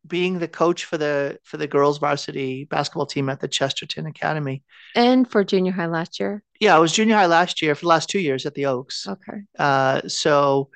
[0.07, 4.63] being the coach for the for the girls varsity basketball team at the Chesterton Academy.
[4.95, 6.43] And for junior high last year.
[6.59, 9.07] Yeah, I was junior high last year for the last two years at the Oaks.
[9.07, 9.41] Okay.
[9.57, 10.69] Uh, so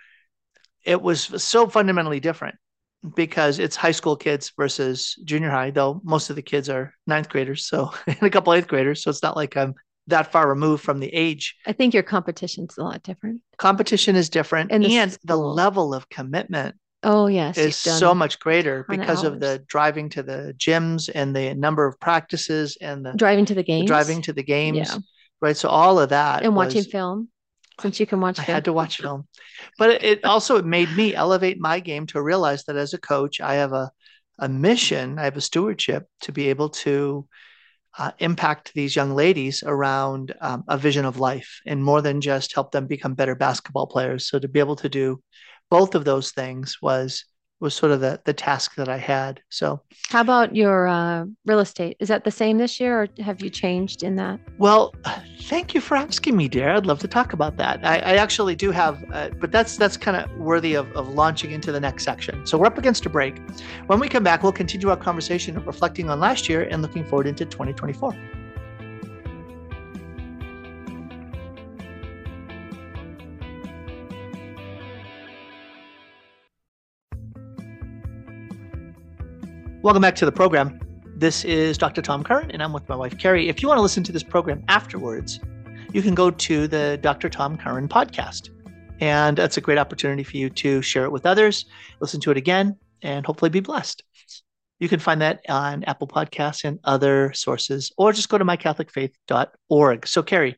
[0.84, 2.56] it was so fundamentally different
[3.16, 7.30] because it's high school kids versus junior high, though most of the kids are ninth
[7.30, 9.04] graders, so and a couple eighth graders.
[9.04, 9.76] So it's not like I'm
[10.08, 11.56] that far removed from the age.
[11.66, 13.42] I think your competition's a lot different.
[13.58, 18.40] Competition is different, And and, the the level of commitment Oh yes, is so much
[18.40, 23.16] greater because of the driving to the gyms and the number of practices and the,
[23.16, 23.88] driving to the the games.
[23.88, 24.98] driving to the games, Yeah.
[25.42, 25.56] right?
[25.58, 27.30] So all of that and watching film,
[27.82, 28.56] since you can watch I film.
[28.56, 29.28] had to watch film,
[29.78, 32.98] but it, it also it made me elevate my game to realize that as a
[32.98, 33.92] coach, I have a
[34.38, 37.28] a mission, I have a stewardship to be able to
[37.98, 42.54] uh, impact these young ladies around um, a vision of life, and more than just
[42.54, 44.30] help them become better basketball players.
[44.30, 45.22] So to be able to do
[45.70, 47.26] both of those things was
[47.60, 49.42] was sort of the the task that I had.
[49.50, 51.98] So How about your uh, real estate?
[52.00, 54.40] Is that the same this year, or have you changed in that?
[54.58, 54.94] Well,
[55.44, 56.72] thank you for asking me, dear.
[56.72, 57.86] I'd love to talk about that.
[57.86, 61.52] I, I actually do have, uh, but that's that's kind of worthy of, of launching
[61.52, 62.46] into the next section.
[62.46, 63.40] So we're up against a break.
[63.88, 67.06] When we come back, we'll continue our conversation of reflecting on last year and looking
[67.06, 68.16] forward into 2024.
[79.86, 80.80] Welcome back to the program.
[81.16, 82.02] This is Dr.
[82.02, 83.50] Tom Curran, and I'm with my wife, Kari.
[83.50, 85.40] If you want to listen to this program afterwards,
[85.94, 87.30] you can go to the Dr.
[87.30, 88.50] Tom Curran podcast.
[89.00, 91.66] And that's a great opportunity for you to share it with others,
[92.00, 94.02] listen to it again, and hopefully be blessed.
[94.80, 100.08] You can find that on Apple Podcasts and other sources, or just go to mycatholicfaith.org.
[100.08, 100.58] So, Kari,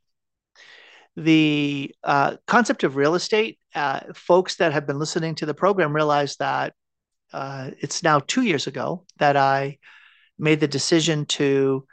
[1.17, 5.93] the uh, concept of real estate, uh, folks that have been listening to the program
[5.93, 6.75] realize that
[7.33, 9.79] uh, it's now two years ago that I
[10.39, 11.85] made the decision to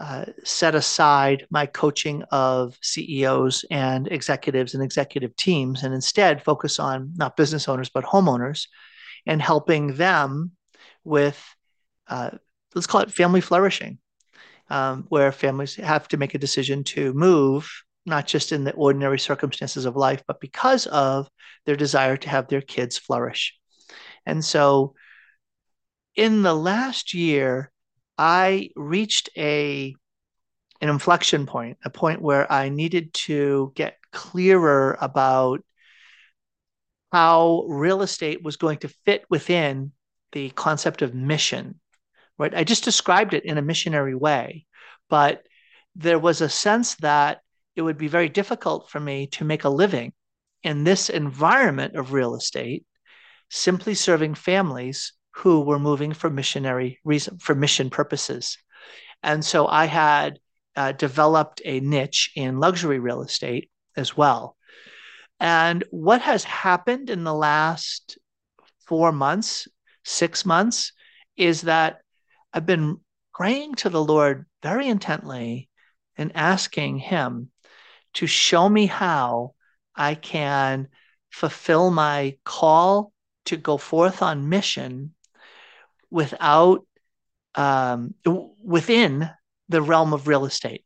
[0.00, 6.80] uh, set aside my coaching of CEOs and executives and executive teams and instead focus
[6.80, 8.66] on not business owners, but homeowners
[9.26, 10.50] and helping them
[11.04, 11.40] with,
[12.08, 12.30] uh,
[12.74, 13.98] let's call it family flourishing,
[14.68, 17.70] um, where families have to make a decision to move,
[18.04, 21.28] not just in the ordinary circumstances of life, but because of
[21.66, 23.56] their desire to have their kids flourish.
[24.26, 24.94] And so
[26.16, 27.70] in the last year,
[28.16, 29.94] I reached a
[30.80, 35.64] an inflection point, a point where I needed to get clearer about
[37.10, 39.92] how real estate was going to fit within
[40.32, 41.80] the concept of mission.
[42.36, 42.54] Right?
[42.54, 44.66] I just described it in a missionary way,
[45.08, 45.46] but
[45.94, 47.40] there was a sense that
[47.76, 50.12] it would be very difficult for me to make a living
[50.62, 52.84] in this environment of real estate,
[53.50, 58.56] simply serving families who were moving for missionary reason, for mission purposes.
[59.22, 60.38] And so I had
[60.76, 64.56] uh, developed a niche in luxury real estate as well.
[65.40, 68.18] And what has happened in the last
[68.86, 69.66] four months,
[70.04, 70.92] six months,
[71.36, 72.00] is that
[72.52, 73.00] I've been
[73.34, 75.68] praying to the Lord very intently
[76.16, 77.50] and asking Him
[78.14, 79.54] to show me how
[79.96, 80.88] I can
[81.30, 83.12] fulfill my call
[83.46, 85.14] to go forth on mission
[86.10, 86.86] without
[87.54, 88.14] um,
[88.62, 89.30] within
[89.68, 90.84] the realm of real estate.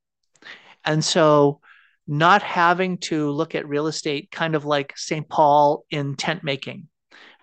[0.84, 1.60] And so
[2.06, 5.28] not having to look at real estate kind of like St.
[5.28, 6.88] Paul in tent making,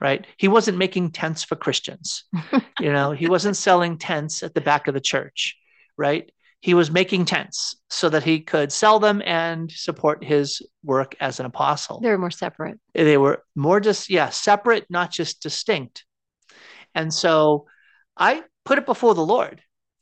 [0.02, 0.26] right?
[0.38, 2.24] He wasn't making tents for Christians.
[2.80, 5.56] you know, he wasn't selling tents at the back of the church,
[5.98, 6.32] right?
[6.66, 11.40] He was making tents so that he could sell them and support his work as
[11.40, 12.00] an apostle.
[12.00, 12.80] They were more separate.
[12.96, 16.06] They were more just, yeah, separate, not just distinct.
[16.96, 17.68] And so
[18.18, 19.62] I put it before the Lord.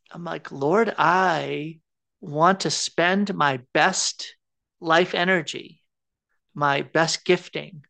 [0.09, 1.81] I'm like, Lord, I
[2.21, 4.33] want to spend my best
[4.79, 5.81] life energy,
[6.55, 7.83] my best gifting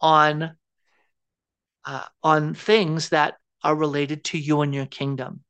[0.00, 0.56] on
[1.84, 5.44] uh, on things that are related to you and your kingdom.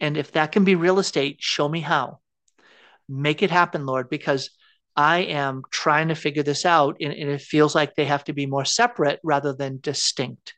[0.00, 2.20] And if that can be real estate, show me how.
[3.08, 4.50] Make it happen, Lord, because
[4.96, 8.32] I am trying to figure this out and, and it feels like they have to
[8.32, 10.54] be more separate rather than distinct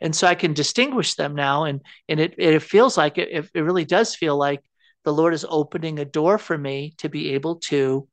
[0.00, 1.64] and so I can distinguish them now.
[1.64, 4.62] And and it it feels like it, it really does feel like
[5.04, 8.08] the Lord is opening a door for me to be able to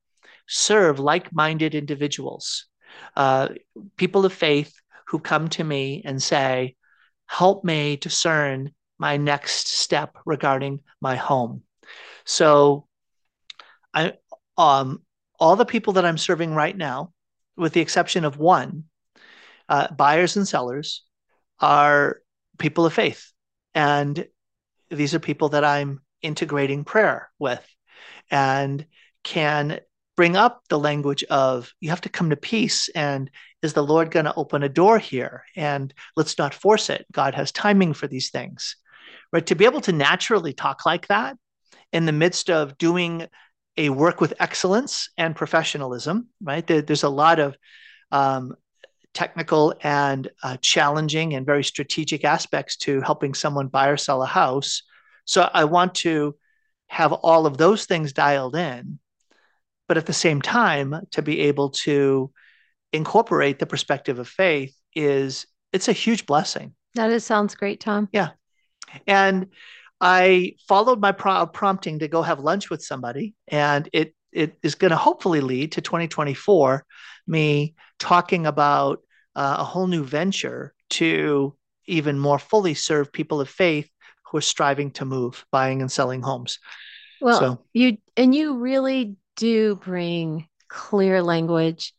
[0.47, 2.67] serve like-minded individuals,
[3.15, 3.49] uh,
[3.97, 4.73] people of faith
[5.07, 6.75] who come to me and say,
[7.27, 11.63] "Help me discern my next step regarding my home."
[12.25, 12.87] So,
[13.93, 14.13] I
[14.57, 15.01] um
[15.39, 17.13] all the people that I'm serving right now,
[17.57, 18.85] with the exception of one,
[19.69, 21.03] uh, buyers and sellers,
[21.59, 22.21] are
[22.57, 23.31] people of faith.
[23.73, 24.27] And
[24.89, 27.65] these are people that I'm integrating prayer with
[28.31, 28.85] and
[29.23, 29.79] can
[30.15, 33.29] bring up the language of you have to come to peace and
[33.61, 37.35] is the lord going to open a door here and let's not force it god
[37.35, 38.77] has timing for these things
[39.35, 41.37] right to be able to naturally talk like that
[41.91, 43.27] in the midst of doing
[43.77, 47.57] a work with excellence and professionalism right there, there's a lot of
[48.11, 48.55] um,
[49.13, 54.25] technical and uh, challenging and very strategic aspects to helping someone buy or sell a
[54.25, 54.83] house.
[55.25, 56.35] So I want to
[56.87, 58.99] have all of those things dialed in,
[59.87, 62.31] but at the same time, to be able to
[62.93, 66.73] incorporate the perspective of faith is it's a huge blessing.
[66.93, 68.07] That is sounds great, Tom.
[68.13, 68.29] Yeah,
[69.07, 69.47] and
[70.01, 74.75] I followed my pro- prompting to go have lunch with somebody, and it it is
[74.75, 76.85] going to hopefully lead to 2024
[77.25, 78.99] me talking about
[79.35, 81.55] uh, a whole new venture to
[81.87, 83.89] even more fully serve people of faith
[84.25, 86.59] who are striving to move, buying and selling homes.
[87.21, 91.93] Well, so, you and you really do bring clear language.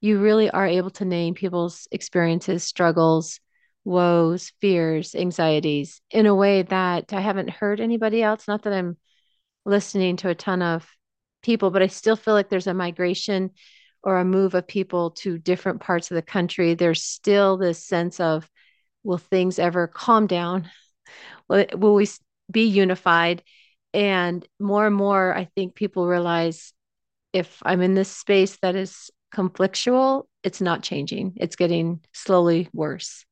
[0.00, 3.40] You really are able to name people's experiences, struggles,
[3.84, 8.46] woes, fears, anxieties in a way that I haven't heard anybody else.
[8.46, 8.96] Not that I'm
[9.64, 10.88] listening to a ton of
[11.42, 13.50] people, but I still feel like there's a migration
[14.02, 18.20] or a move of people to different parts of the country, there's still this sense
[18.20, 18.48] of
[19.02, 20.70] will things ever calm down?
[21.48, 22.06] Will, we
[22.50, 23.42] be unified?
[23.94, 26.72] And more and more, I think people realize
[27.32, 31.34] if I'm in this space that is conflictual, it's not changing.
[31.36, 33.24] It's getting slowly worse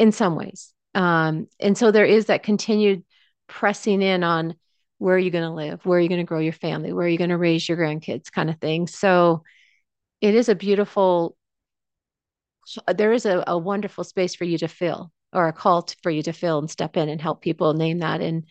[0.00, 0.72] in some ways.
[0.94, 3.04] Um, and so there is that continued
[3.46, 4.54] pressing in on
[4.96, 5.84] where are you going to live?
[5.84, 6.92] Where are you going to grow your family?
[6.94, 8.86] Where are you going to raise your grandkids kind of thing.
[8.86, 9.44] So
[10.22, 11.36] it is a beautiful
[12.94, 16.10] there is a, a wonderful space for you to fill or a call to, for
[16.10, 18.44] you to fill and step in and help people name that and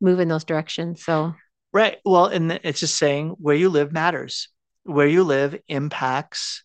[0.00, 1.34] move in those directions so
[1.72, 4.48] right well and it's just saying where you live matters
[4.84, 6.62] where you live impacts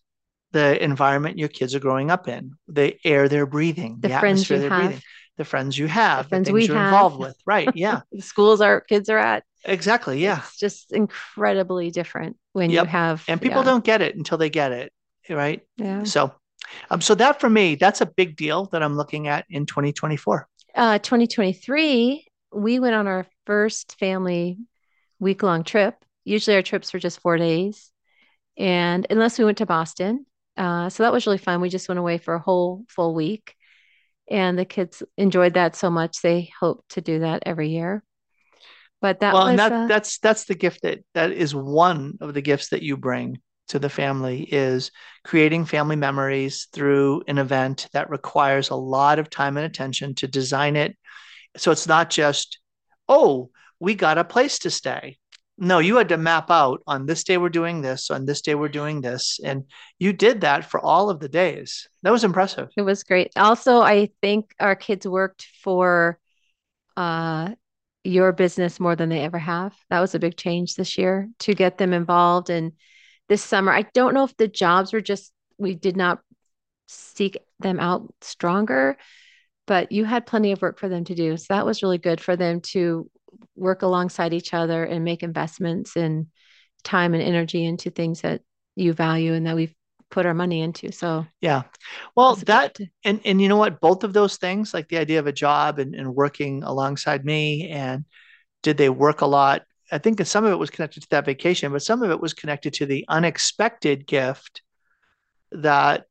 [0.54, 4.48] the environment your kids are growing up in the air they're breathing the, the friends
[4.48, 5.02] you have breathing,
[5.36, 6.86] the friends you have the friends the we you're have.
[6.86, 11.90] involved with right yeah the schools our kids are at exactly yeah it's just incredibly
[11.90, 12.84] different when yep.
[12.84, 13.64] you have and people yeah.
[13.64, 14.92] don't get it until they get it
[15.28, 16.32] right yeah so
[16.90, 20.48] um so that for me that's a big deal that i'm looking at in 2024
[20.74, 24.58] uh 2023 we went on our first family
[25.18, 25.96] week long trip.
[26.24, 27.90] Usually our trips were just four days.
[28.56, 30.26] And unless we went to Boston.
[30.56, 31.60] Uh, so that was really fun.
[31.60, 33.54] We just went away for a whole full week.
[34.30, 36.22] And the kids enjoyed that so much.
[36.22, 38.02] They hope to do that every year.
[39.02, 42.16] But that well, was and that, uh, that's that's the gift that that is one
[42.22, 43.38] of the gifts that you bring
[43.68, 44.90] to the family is
[45.24, 50.26] creating family memories through an event that requires a lot of time and attention to
[50.26, 50.96] design it.
[51.56, 52.58] So it's not just,
[53.08, 53.50] oh,
[53.80, 55.18] we got a place to stay.
[55.56, 58.56] No, you had to map out on this day we're doing this, on this day
[58.56, 59.38] we're doing this.
[59.44, 59.64] And
[60.00, 61.88] you did that for all of the days.
[62.02, 62.70] That was impressive.
[62.76, 63.32] It was great.
[63.36, 66.18] Also, I think our kids worked for
[66.96, 67.52] uh,
[68.02, 69.74] your business more than they ever have.
[69.90, 72.50] That was a big change this year to get them involved.
[72.50, 72.72] And
[73.28, 76.18] this summer, I don't know if the jobs were just, we did not
[76.88, 78.96] seek them out stronger,
[79.66, 81.36] but you had plenty of work for them to do.
[81.36, 83.08] So that was really good for them to
[83.56, 86.26] work alongside each other and make investments and
[86.82, 88.42] time and energy into things that
[88.76, 89.74] you value and that we've
[90.10, 90.92] put our money into.
[90.92, 91.62] So yeah.
[92.14, 93.80] Well, that and and you know what?
[93.80, 97.68] Both of those things, like the idea of a job and, and working alongside me,
[97.70, 98.04] and
[98.62, 99.62] did they work a lot?
[99.90, 102.32] I think some of it was connected to that vacation, but some of it was
[102.32, 104.62] connected to the unexpected gift
[105.52, 106.06] that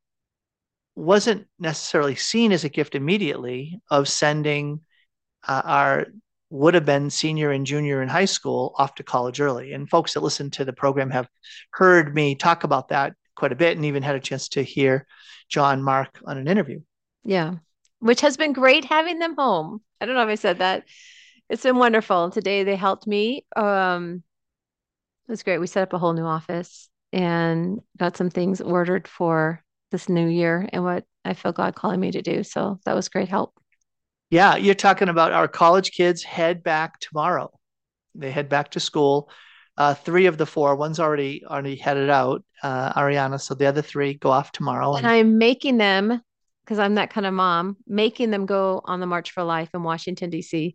[0.94, 4.80] wasn't necessarily seen as a gift immediately of sending
[5.46, 6.06] uh, our
[6.54, 9.72] would have been senior and junior in high school off to college early.
[9.72, 11.28] And folks that listen to the program have
[11.70, 15.04] heard me talk about that quite a bit and even had a chance to hear
[15.48, 16.80] John Mark on an interview.
[17.24, 17.54] Yeah.
[17.98, 19.82] Which has been great having them home.
[20.00, 20.84] I don't know if I said that.
[21.50, 22.30] It's been wonderful.
[22.30, 23.44] Today they helped me.
[23.56, 24.22] Um,
[25.26, 25.58] it was great.
[25.58, 30.28] We set up a whole new office and got some things ordered for this new
[30.28, 32.44] year and what I feel God calling me to do.
[32.44, 33.58] So that was great help.
[34.34, 37.52] Yeah, you're talking about our college kids head back tomorrow.
[38.16, 39.30] They head back to school.
[39.76, 43.40] Uh, three of the four, one's already already headed out, uh, Ariana.
[43.40, 44.96] So the other three go off tomorrow.
[44.96, 46.20] And I'm making them,
[46.64, 49.84] because I'm that kind of mom, making them go on the March for Life in
[49.84, 50.74] Washington, D.C.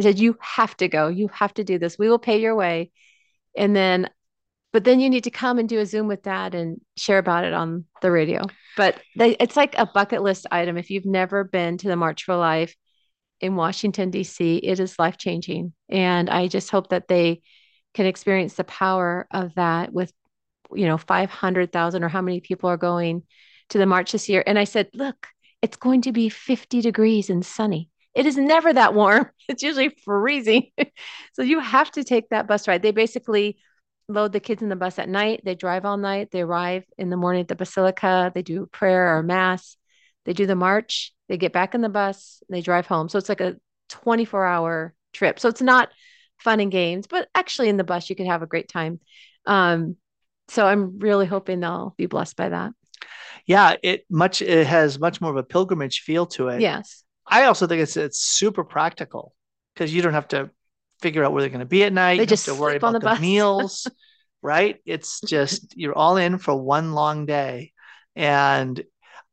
[0.00, 1.06] I said, You have to go.
[1.06, 1.96] You have to do this.
[1.96, 2.90] We will pay your way.
[3.56, 4.10] And then,
[4.72, 7.44] but then you need to come and do a Zoom with dad and share about
[7.44, 8.42] it on the radio.
[8.76, 10.76] But they, it's like a bucket list item.
[10.76, 12.74] If you've never been to the March for Life
[13.40, 15.72] in Washington, D.C., it is life changing.
[15.88, 17.42] And I just hope that they
[17.94, 20.12] can experience the power of that with,
[20.74, 23.22] you know, 500,000 or how many people are going
[23.70, 24.42] to the march this year.
[24.46, 25.28] And I said, Look,
[25.62, 27.90] it's going to be 50 degrees and sunny.
[28.14, 29.30] It is never that warm.
[29.48, 30.70] It's usually freezing.
[31.34, 32.82] so you have to take that bus ride.
[32.82, 33.58] They basically
[34.08, 35.42] load the kids in the bus at night.
[35.44, 36.30] They drive all night.
[36.32, 38.32] They arrive in the morning at the basilica.
[38.34, 39.76] They do prayer or mass.
[40.26, 41.14] They do the march.
[41.28, 42.42] They get back in the bus.
[42.50, 43.08] they drive home.
[43.08, 43.56] So it's like a
[43.88, 45.40] 24 hour trip.
[45.40, 45.88] So it's not
[46.38, 49.00] fun and games, but actually in the bus you could have a great time.
[49.46, 49.96] Um,
[50.48, 52.72] so I'm really hoping they'll be blessed by that.
[53.46, 56.60] Yeah, it much it has much more of a pilgrimage feel to it.
[56.60, 57.04] Yes.
[57.26, 59.34] I also think it's it's super practical
[59.74, 60.50] because you don't have to
[61.00, 62.16] figure out where they're going to be at night.
[62.16, 63.86] They you just have to worry about the the, meals,
[64.42, 64.80] right?
[64.84, 67.72] It's just you're all in for one long day,
[68.14, 68.82] and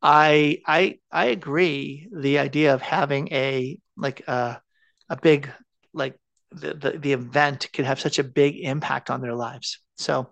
[0.03, 2.09] I I I agree.
[2.13, 4.61] The idea of having a like a
[5.09, 5.49] a big
[5.93, 6.17] like
[6.51, 9.79] the the, the event could have such a big impact on their lives.
[9.97, 10.29] So.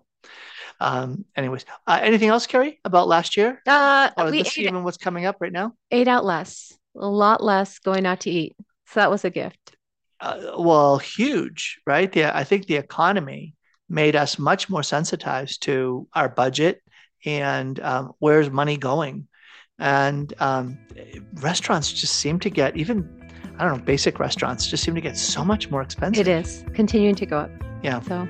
[0.80, 3.62] Um, anyways, uh, anything else, Kari, about last year?
[3.66, 5.74] Uh, Or we this ate, even what's coming up right now?
[5.92, 8.56] ate out less, a lot less going out to eat.
[8.86, 9.76] So that was a gift.
[10.20, 12.10] uh, well, huge, right?
[12.12, 13.54] The, I think the economy
[13.88, 16.80] made us much more sensitized to our budget
[17.24, 19.28] and um, where's money going.
[19.78, 20.78] And um,
[21.34, 23.08] restaurants just seem to get, even,
[23.58, 26.26] I don't know, basic restaurants just seem to get so much more expensive.
[26.26, 27.50] It is continuing to go up.
[27.82, 28.00] Yeah.
[28.00, 28.28] So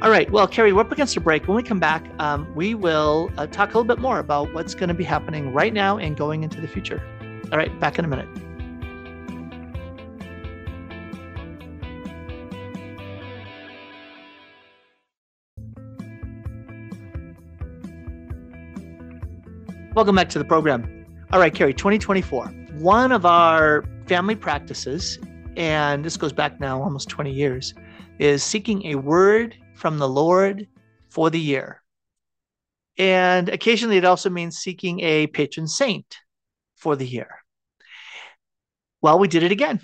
[0.00, 0.30] All right.
[0.30, 1.46] Well, Kari, we're up against a break.
[1.48, 4.74] When we come back, um, we will uh, talk a little bit more about what's
[4.74, 7.02] going to be happening right now and going into the future.
[7.50, 7.78] All right.
[7.80, 8.28] Back in a minute.
[19.98, 21.04] Welcome back to the program.
[21.32, 22.46] All right, Kari, 2024.
[22.78, 25.18] One of our family practices,
[25.56, 27.74] and this goes back now almost 20 years,
[28.20, 30.68] is seeking a word from the Lord
[31.08, 31.82] for the year.
[32.96, 36.18] And occasionally it also means seeking a patron saint
[36.76, 37.30] for the year.
[39.02, 39.80] Well, we did it again.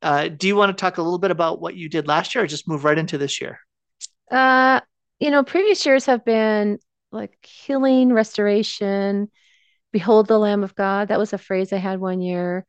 [0.00, 2.44] Uh, do you want to talk a little bit about what you did last year
[2.44, 3.60] or just move right into this year?
[4.30, 4.80] Uh,
[5.20, 6.78] you know, previous years have been
[7.10, 9.28] like healing, restoration,
[9.92, 11.08] behold the Lamb of God.
[11.08, 12.66] That was a phrase I had one year.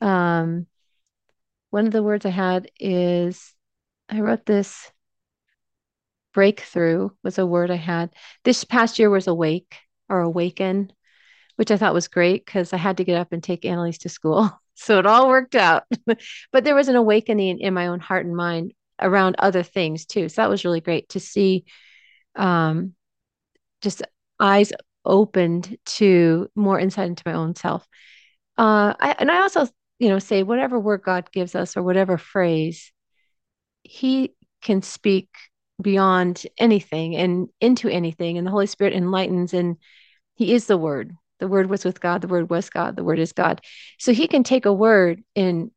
[0.00, 0.66] Um,
[1.70, 3.54] one of the words I had is
[4.08, 4.90] I wrote this
[6.32, 8.10] breakthrough was a word I had.
[8.44, 9.76] This past year was awake
[10.08, 10.92] or awaken,
[11.56, 14.08] which I thought was great because I had to get up and take Annalise to
[14.08, 14.50] school.
[14.74, 15.84] So it all worked out.
[16.50, 20.30] but there was an awakening in my own heart and mind around other things too.
[20.30, 21.66] So that was really great to see
[22.34, 22.94] um,
[23.82, 24.02] just
[24.40, 24.72] eyes
[25.04, 27.86] opened to more insight into my own self.
[28.58, 29.66] Uh, I, and I also,
[29.98, 32.92] you know, say whatever word God gives us or whatever phrase,
[33.82, 35.28] He can speak
[35.80, 39.76] beyond anything and into anything, and the Holy Spirit enlightens, and
[40.34, 41.16] He is the Word.
[41.40, 42.20] The Word was with God.
[42.20, 42.96] The Word was God.
[42.96, 43.60] The Word is God.
[43.98, 45.70] So He can take a word and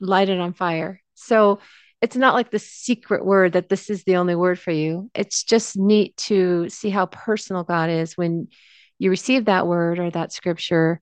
[0.00, 1.00] light it on fire.
[1.14, 1.60] So
[2.02, 5.10] it's not like the secret word that this is the only word for you.
[5.14, 8.48] It's just neat to see how personal God is when
[8.98, 11.00] you receive that word or that scripture,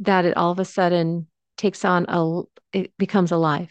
[0.00, 1.26] that it all of a sudden
[1.56, 3.70] takes on a, it becomes alive.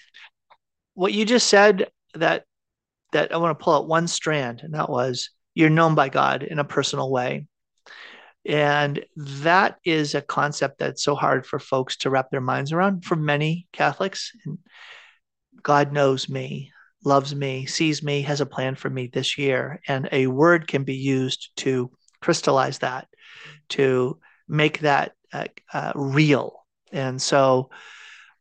[0.93, 2.43] What you just said that
[3.11, 6.43] that I want to pull out one strand, and that was you're known by God
[6.43, 7.47] in a personal way.
[8.45, 13.03] And that is a concept that's so hard for folks to wrap their minds around
[13.03, 14.31] for many Catholics.
[14.45, 14.59] And
[15.63, 16.71] God knows me,
[17.03, 19.81] loves me, sees me, has a plan for me this year.
[19.87, 21.91] And a word can be used to
[22.21, 23.07] crystallize that,
[23.69, 26.65] to make that uh, uh, real.
[26.91, 27.69] And so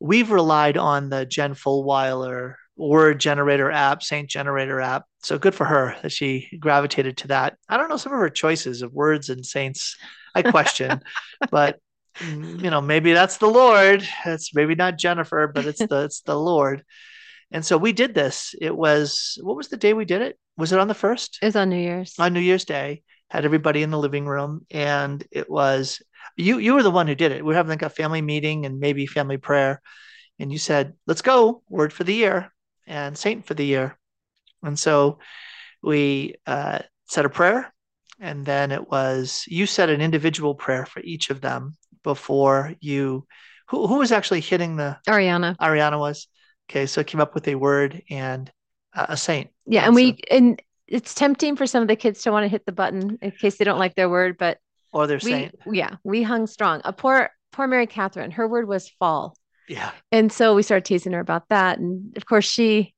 [0.01, 5.05] we've relied on the Jen Fulwiler word generator app, Saint Generator app.
[5.23, 7.57] So good for her that she gravitated to that.
[7.69, 9.97] I don't know some of her choices of words and saints.
[10.35, 11.03] I question,
[11.51, 11.81] but
[12.21, 14.07] you know maybe that's the Lord.
[14.25, 16.85] It's maybe not Jennifer, but it's the it's the Lord.
[17.51, 18.55] And so we did this.
[18.61, 20.39] It was what was the day we did it?
[20.57, 21.39] Was it on the first?
[21.41, 22.15] It was on New Year's.
[22.19, 26.03] On New Year's Day, had everybody in the living room, and it was
[26.37, 26.59] you.
[26.59, 27.45] You were the one who did it.
[27.45, 29.81] We are having like a family meeting and maybe family prayer,
[30.39, 32.53] and you said, "Let's go, word for the year
[32.87, 33.97] and saint for the year."
[34.63, 35.21] And so
[35.83, 37.73] we uh, said a prayer,
[38.21, 43.27] and then it was you said an individual prayer for each of them before you.
[43.71, 45.57] Who, who was actually hitting the Ariana?
[45.59, 46.27] Ariana was
[46.71, 48.51] Okay, so it came up with a word and
[48.95, 49.51] uh, a saint.
[49.67, 52.67] Yeah, and, we and it's tempting for some of the kids to want to hit
[52.67, 54.59] the button in case they don't like their word, but
[54.93, 55.55] or their we, saint.
[55.71, 56.83] Yeah, we hung strong.
[56.85, 59.35] A poor poor Mary Catherine, her word was fall.
[59.67, 59.91] Yeah.
[60.13, 61.79] And so we started teasing her about that.
[61.79, 62.95] And of course she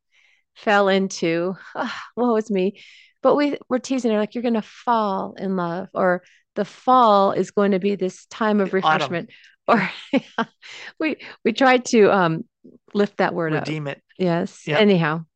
[0.56, 2.80] fell into, oh, woe is me.
[3.22, 6.22] But we were teasing her like you're gonna fall in love, or
[6.56, 9.30] the fall is going to be this time of refreshment.
[9.30, 9.36] Autumn.
[9.68, 10.44] Or yeah,
[10.98, 12.44] we we tried to um
[12.92, 13.68] lift that word up.
[13.68, 13.98] redeem up.
[13.98, 14.02] it.
[14.18, 14.66] Yes.
[14.66, 14.80] Yep.
[14.80, 15.26] Anyhow.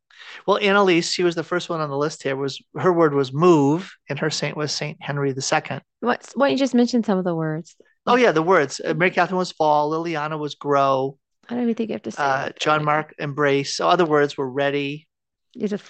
[0.45, 2.35] Well, Annalise, she was the first one on the list here.
[2.35, 5.81] Was her word was move, and her saint was Saint Henry II.
[6.01, 6.29] What?
[6.35, 7.77] Why don't you just mention some of the words?
[8.07, 8.81] Oh yeah, the words.
[8.85, 9.91] Uh, Mary Catherine was fall.
[9.91, 11.17] Liliana was grow.
[11.49, 12.23] I don't even think you have to say.
[12.23, 13.77] Uh, John Mark embrace.
[13.77, 15.07] So other words were ready.
[15.55, 15.85] You just.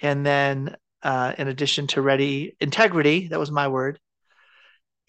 [0.00, 3.28] And then, uh, in addition to ready, integrity.
[3.28, 3.98] That was my word.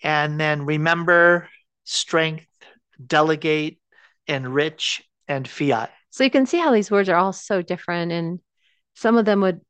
[0.01, 1.49] And then remember,
[1.83, 2.45] strength,
[3.05, 3.79] delegate,
[4.27, 5.91] enrich, and fiat.
[6.09, 8.39] So you can see how these words are all so different, and
[8.95, 9.61] some of them would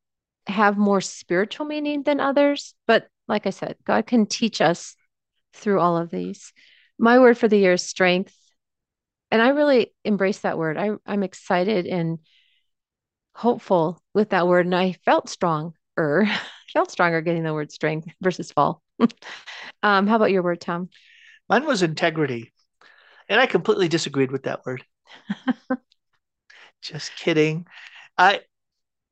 [0.47, 2.73] have more spiritual meaning than others.
[2.87, 4.95] But like I said, God can teach us
[5.53, 6.53] through all of these.
[6.97, 8.35] My word for the year is strength.
[9.31, 10.77] And I really embrace that word.
[10.77, 12.19] I, I'm excited and
[13.35, 14.65] hopeful with that word.
[14.65, 15.29] And I felt
[15.99, 16.31] stronger,
[16.73, 18.81] felt stronger getting the word strength versus fall.
[19.83, 20.89] um, how about your word, Tom?
[21.47, 22.53] Mine was integrity.
[23.27, 24.83] And I completely disagreed with that word.
[26.81, 27.67] Just kidding.
[28.17, 28.41] I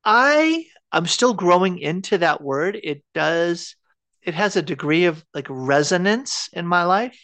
[0.04, 2.80] I I'm still growing into that word.
[2.82, 3.76] It does
[4.22, 7.16] it has a degree of like resonance in my life,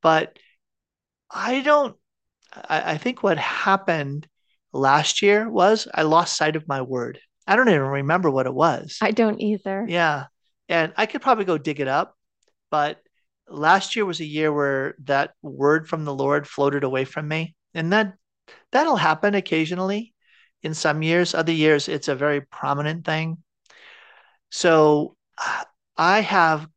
[0.00, 0.38] but
[1.28, 1.96] I don't
[2.52, 4.28] I, I think what happened
[4.72, 7.18] last year was I lost sight of my word.
[7.46, 8.98] I don't even remember what it was.
[9.00, 9.84] I don't either.
[9.88, 10.26] Yeah.
[10.68, 12.16] And I could probably go dig it up,
[12.70, 13.00] but
[13.48, 17.54] last year was a year where that word from the Lord floated away from me.
[17.74, 18.14] And that
[18.70, 20.14] that'll happen occasionally
[20.62, 21.34] in some years.
[21.34, 23.38] Other years, it's a very prominent thing.
[24.50, 25.64] So uh,
[25.96, 26.68] I have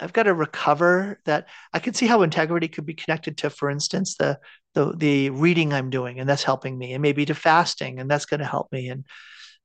[0.00, 1.48] I've got to recover that.
[1.72, 4.38] I can see how integrity could be connected to, for instance, the
[4.74, 8.24] the the reading I'm doing, and that's helping me, and maybe to fasting, and that's
[8.24, 9.04] going to help me, and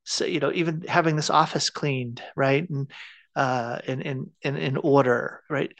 [0.08, 2.90] so you know, even having this office cleaned, right, and
[3.36, 5.72] uh, in in in in order, right.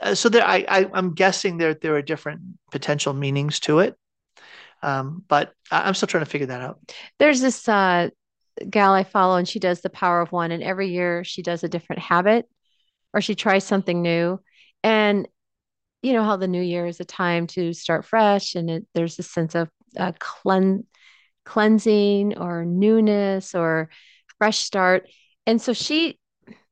[0.00, 3.96] Uh, so there, I, I I'm guessing there there are different potential meanings to it.
[4.82, 6.78] Um, but I'm still trying to figure that out.
[7.18, 8.10] There's this uh,
[8.70, 11.64] gal I follow, and she does the power of one, and every year she does
[11.64, 12.46] a different habit
[13.12, 14.38] or she tries something new.
[14.84, 15.26] And
[16.02, 19.18] you know how the new year is a time to start fresh, and it, there's
[19.18, 20.84] a sense of a clean,
[21.46, 23.88] cleansing or newness or
[24.38, 25.08] fresh start.
[25.46, 26.18] And so she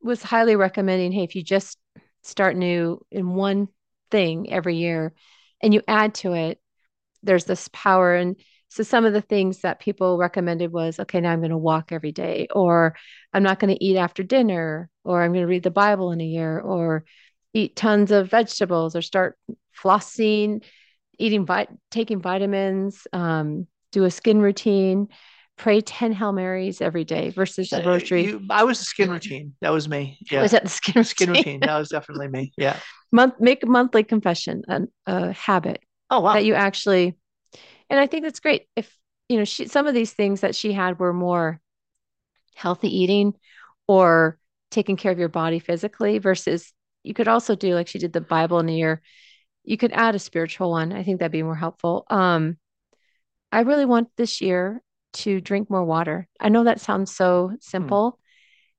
[0.03, 1.79] was highly recommending hey, if you just
[2.23, 3.69] start new in one
[4.11, 5.15] thing every year
[5.63, 6.61] and you add to it,
[7.23, 8.15] there's this power.
[8.15, 8.37] And
[8.69, 11.93] so some of the things that people recommended was okay, now I'm going to walk
[11.93, 12.97] every day, or
[13.33, 16.21] I'm not going to eat after dinner, or I'm going to read the Bible in
[16.21, 17.05] a year, or
[17.53, 19.39] eat tons of vegetables, or start
[19.81, 20.65] flossing,
[21.19, 25.09] eating, vi- taking vitamins, um, do a skin routine
[25.57, 28.25] pray 10 Hail Marys every day versus a rosary.
[28.25, 29.55] You, I was the skin routine.
[29.61, 30.19] That was me.
[30.31, 30.43] Yeah.
[30.43, 31.05] Was that the skin routine?
[31.05, 31.61] Skin routine.
[31.61, 32.53] That was definitely me.
[32.59, 32.79] Yeah.
[33.13, 35.81] Month, make a monthly confession, a, a habit.
[36.11, 36.35] Oh, wow.
[36.35, 37.17] That you actually,
[37.89, 38.67] and I think that's great.
[38.75, 38.93] If,
[39.29, 41.61] you know, she, some of these things that she had were more
[42.55, 43.35] healthy eating
[43.87, 44.39] or
[44.71, 46.73] taking care of your body physically versus
[47.05, 49.03] you could also do like she did the Bible in a year.
[49.63, 50.93] You could add a spiritual one.
[50.93, 52.05] I think that'd be more helpful.
[52.11, 52.59] Um,
[53.55, 54.83] I really want this year
[55.15, 56.29] to drink more water.
[56.41, 57.55] I know that sounds so hmm.
[57.61, 58.17] simple, hmm.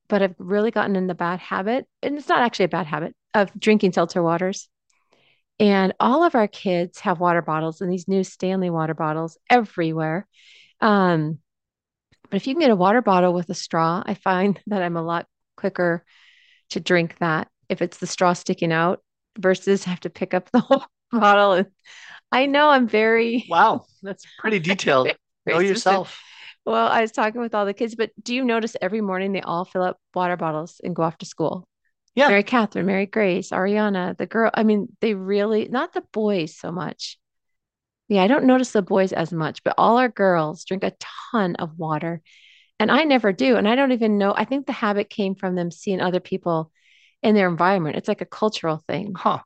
[0.10, 3.16] but I've really gotten in the bad habit, and it's not actually a bad habit
[3.34, 4.68] of drinking seltzer waters.
[5.58, 10.28] And all of our kids have water bottles and these new Stanley water bottles everywhere.
[10.82, 11.40] Um,
[12.30, 14.98] but if you can get a water bottle with a straw, I find that I'm
[14.98, 16.04] a lot quicker
[16.72, 19.02] to drink that if it's the straw sticking out
[19.40, 21.54] versus have to pick up the whole bottle.
[21.54, 21.68] And
[22.36, 25.10] I know I'm very wow, that's pretty detailed.
[25.46, 26.22] know yourself.
[26.66, 29.42] Well, I was talking with all the kids, but do you notice every morning they
[29.42, 31.66] all fill up water bottles and go off to school?
[32.14, 32.28] Yeah.
[32.28, 34.52] Mary Catherine, Mary Grace, Ariana, the girl.
[34.54, 37.18] I mean, they really, not the boys so much.
[38.10, 40.94] Yeah, I don't notice the boys as much, but all our girls drink a
[41.32, 42.22] ton of water.
[42.80, 43.56] And I never do.
[43.56, 44.34] And I don't even know.
[44.36, 46.72] I think the habit came from them seeing other people
[47.24, 47.96] in their environment.
[47.96, 49.14] It's like a cultural thing.
[49.16, 49.40] Huh.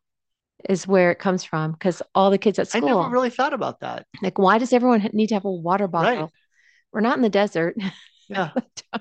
[0.68, 2.90] Is where it comes from because all the kids at school.
[2.90, 4.06] I never really thought about that.
[4.22, 6.24] Like, why does everyone need to have a water bottle?
[6.24, 6.30] Right
[6.92, 7.76] we're not in the desert.
[8.28, 8.52] Yeah.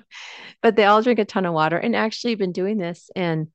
[0.61, 3.47] but they all drink a ton of water and actually been doing this and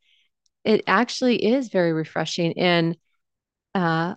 [0.65, 2.97] it actually is very refreshing and
[3.75, 4.15] uh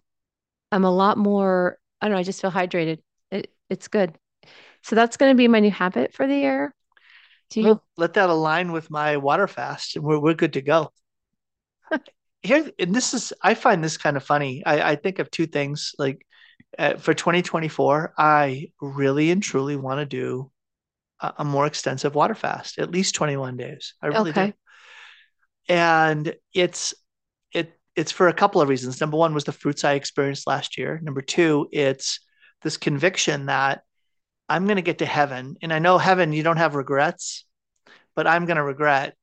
[0.72, 3.00] I'm a lot more I don't know, I just feel hydrated.
[3.32, 4.16] It, it's good.
[4.84, 6.76] So that's going to be my new habit for the year.
[7.50, 10.92] Do you let that align with my water fast and we're we're good to go.
[12.44, 14.64] Here and this is I find this kind of funny.
[14.66, 16.26] I I think of two things like
[16.78, 20.52] uh, for 2024, I really and truly want to do
[21.20, 23.96] a, a, more extensive water fast, at least 21 days.
[24.02, 24.48] I really okay.
[24.48, 24.54] do.
[25.70, 26.94] And it's
[27.52, 29.02] it it's for a couple of reasons.
[29.02, 31.00] Number one was the fruits I experienced last year.
[31.02, 32.20] Number two, it's
[32.62, 33.82] this conviction that
[34.48, 37.46] I'm going to get to heaven, and I know heaven you don't have regrets,
[38.16, 39.16] but I'm going to regret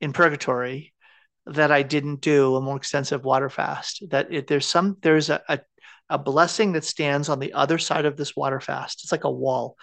[0.00, 0.93] in purgatory
[1.46, 4.02] that I didn't do a more extensive water fast.
[4.10, 5.60] That it, there's some there's a, a
[6.10, 9.02] a blessing that stands on the other side of this water fast.
[9.02, 9.76] It's like a wall.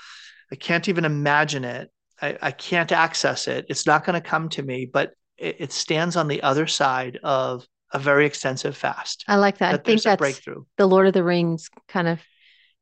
[0.51, 1.91] I can't even imagine it.
[2.21, 3.65] I, I can't access it.
[3.69, 7.19] It's not going to come to me, but it, it, stands on the other side
[7.23, 9.23] of a very extensive fast.
[9.27, 9.71] I like that.
[9.71, 10.63] that I think that's breakthrough.
[10.77, 12.19] The Lord of the Rings kind of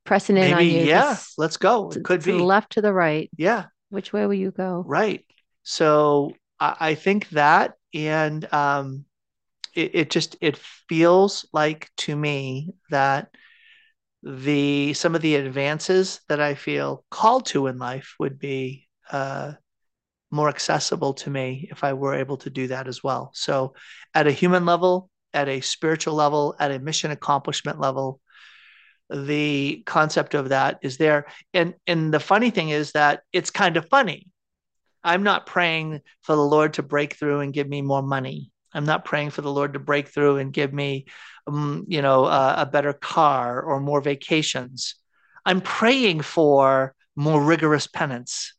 [0.05, 0.89] pressing in Maybe, on you.
[0.89, 1.89] Yeah, let's go.
[1.89, 3.29] It could to be the left to the right.
[3.37, 3.65] Yeah.
[3.89, 4.83] Which way will you go?
[4.85, 5.25] Right.
[5.63, 9.05] So I, I think that, and um,
[9.75, 13.29] it, it just it feels like to me that
[14.23, 19.53] the some of the advances that I feel called to in life would be uh,
[20.31, 23.31] more accessible to me if I were able to do that as well.
[23.33, 23.73] So,
[24.13, 28.19] at a human level, at a spiritual level, at a mission accomplishment level,
[29.09, 31.25] the concept of that is there.
[31.53, 34.27] And and the funny thing is that it's kind of funny.
[35.03, 38.51] I'm not praying for the Lord to break through and give me more money.
[38.73, 41.05] I'm not praying for the Lord to break through and give me,
[41.47, 44.95] um, you know, uh, a better car or more vacations.
[45.45, 48.53] I'm praying for more rigorous penance.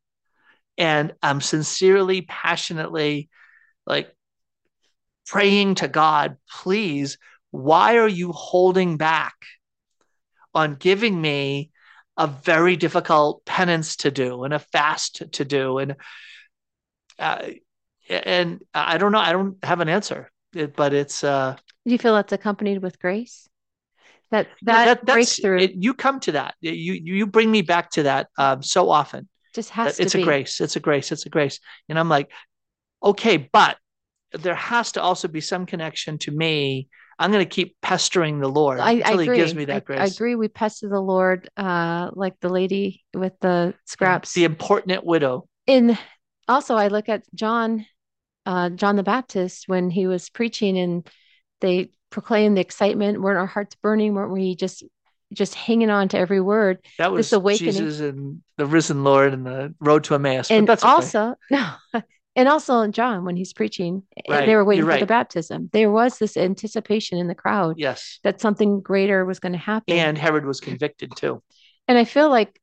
[0.76, 3.28] And I'm sincerely, passionately
[3.86, 4.14] like
[5.26, 7.18] praying to God, please,
[7.50, 9.34] why are you holding back
[10.54, 11.70] on giving me
[12.16, 15.78] a very difficult penance to do and a fast to do?
[15.78, 15.96] And
[17.20, 17.50] uh,
[18.08, 19.18] and I don't know.
[19.18, 21.22] I don't have an answer, it, but it's.
[21.22, 23.48] uh Do you feel that's accompanied with grace?
[24.30, 25.58] That that, that breakthrough.
[25.58, 26.54] It, you come to that.
[26.60, 29.28] You you bring me back to that um, so often.
[29.54, 30.02] Just has to.
[30.02, 30.60] It's a grace.
[30.60, 31.12] It's a grace.
[31.12, 31.60] It's a grace.
[31.88, 32.30] And I'm like,
[33.02, 33.76] okay, but
[34.32, 36.88] there has to also be some connection to me.
[37.18, 39.80] I'm going to keep pestering the Lord I, until I He gives me that I,
[39.80, 40.00] grace.
[40.00, 40.36] I agree.
[40.36, 45.46] We pester the Lord, uh, like the lady with the scraps, the importunate widow.
[45.66, 45.98] In
[46.50, 47.86] also, I look at John
[48.46, 51.08] uh, John the Baptist when he was preaching and
[51.60, 53.20] they proclaimed the excitement.
[53.20, 54.14] Weren't our hearts burning?
[54.14, 54.82] Weren't we just
[55.32, 56.84] just hanging on to every word.
[56.98, 57.72] That was this awakening.
[57.72, 60.48] Jesus and the risen Lord and the road to Emmaus.
[60.48, 60.90] but and that's okay.
[60.90, 61.72] also no
[62.36, 65.90] and also john when he's preaching Right, they were waiting you're for the baptism there
[65.90, 68.18] was this anticipation in the crowd yes.
[68.22, 71.42] that something greater was going to happen And Herod was convicted too.
[71.88, 72.60] and i feel like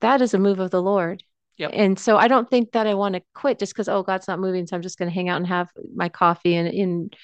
[0.00, 1.22] that is a move of the lord
[1.58, 1.70] Yep.
[1.74, 4.38] and so i don't think that i want to quit just because oh god's not
[4.38, 7.16] moving so i'm just going to hang out and have my coffee and, and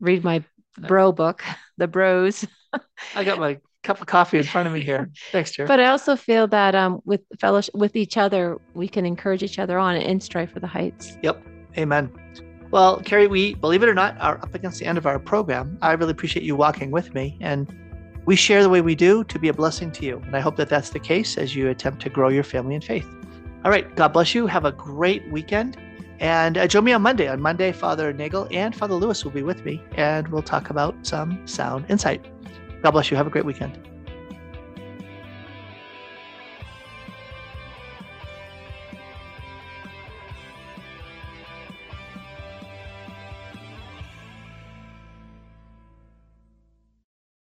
[0.00, 0.42] read my
[0.78, 1.44] bro book
[1.78, 2.46] the bros
[3.14, 5.10] I got my cup of coffee in front of me here.
[5.30, 5.68] Thanks, Jerry.
[5.68, 9.58] but i also feel that um with fellowship with each other we can encourage each
[9.58, 11.42] other on and strive for the heights Yep.
[11.76, 12.10] Amen.
[12.70, 15.78] Well, Kari, we, believe it or not, are up against the end of our program.
[15.80, 17.38] I really appreciate you walking with me.
[17.40, 17.72] And
[18.26, 20.18] we share the way we do to be a blessing to you.
[20.26, 22.80] And I hope that that's the case as you attempt to grow your family in
[22.80, 23.06] faith.
[23.64, 23.94] All right.
[23.96, 24.46] God bless you.
[24.46, 25.78] Have a great weekend.
[26.20, 27.28] And uh, join me on Monday.
[27.28, 30.94] On Monday, Father Nagel and Father Lewis will be with me, and we'll talk about
[31.04, 32.24] some sound insight.
[32.82, 33.16] God bless you.
[33.16, 33.78] Have a great weekend.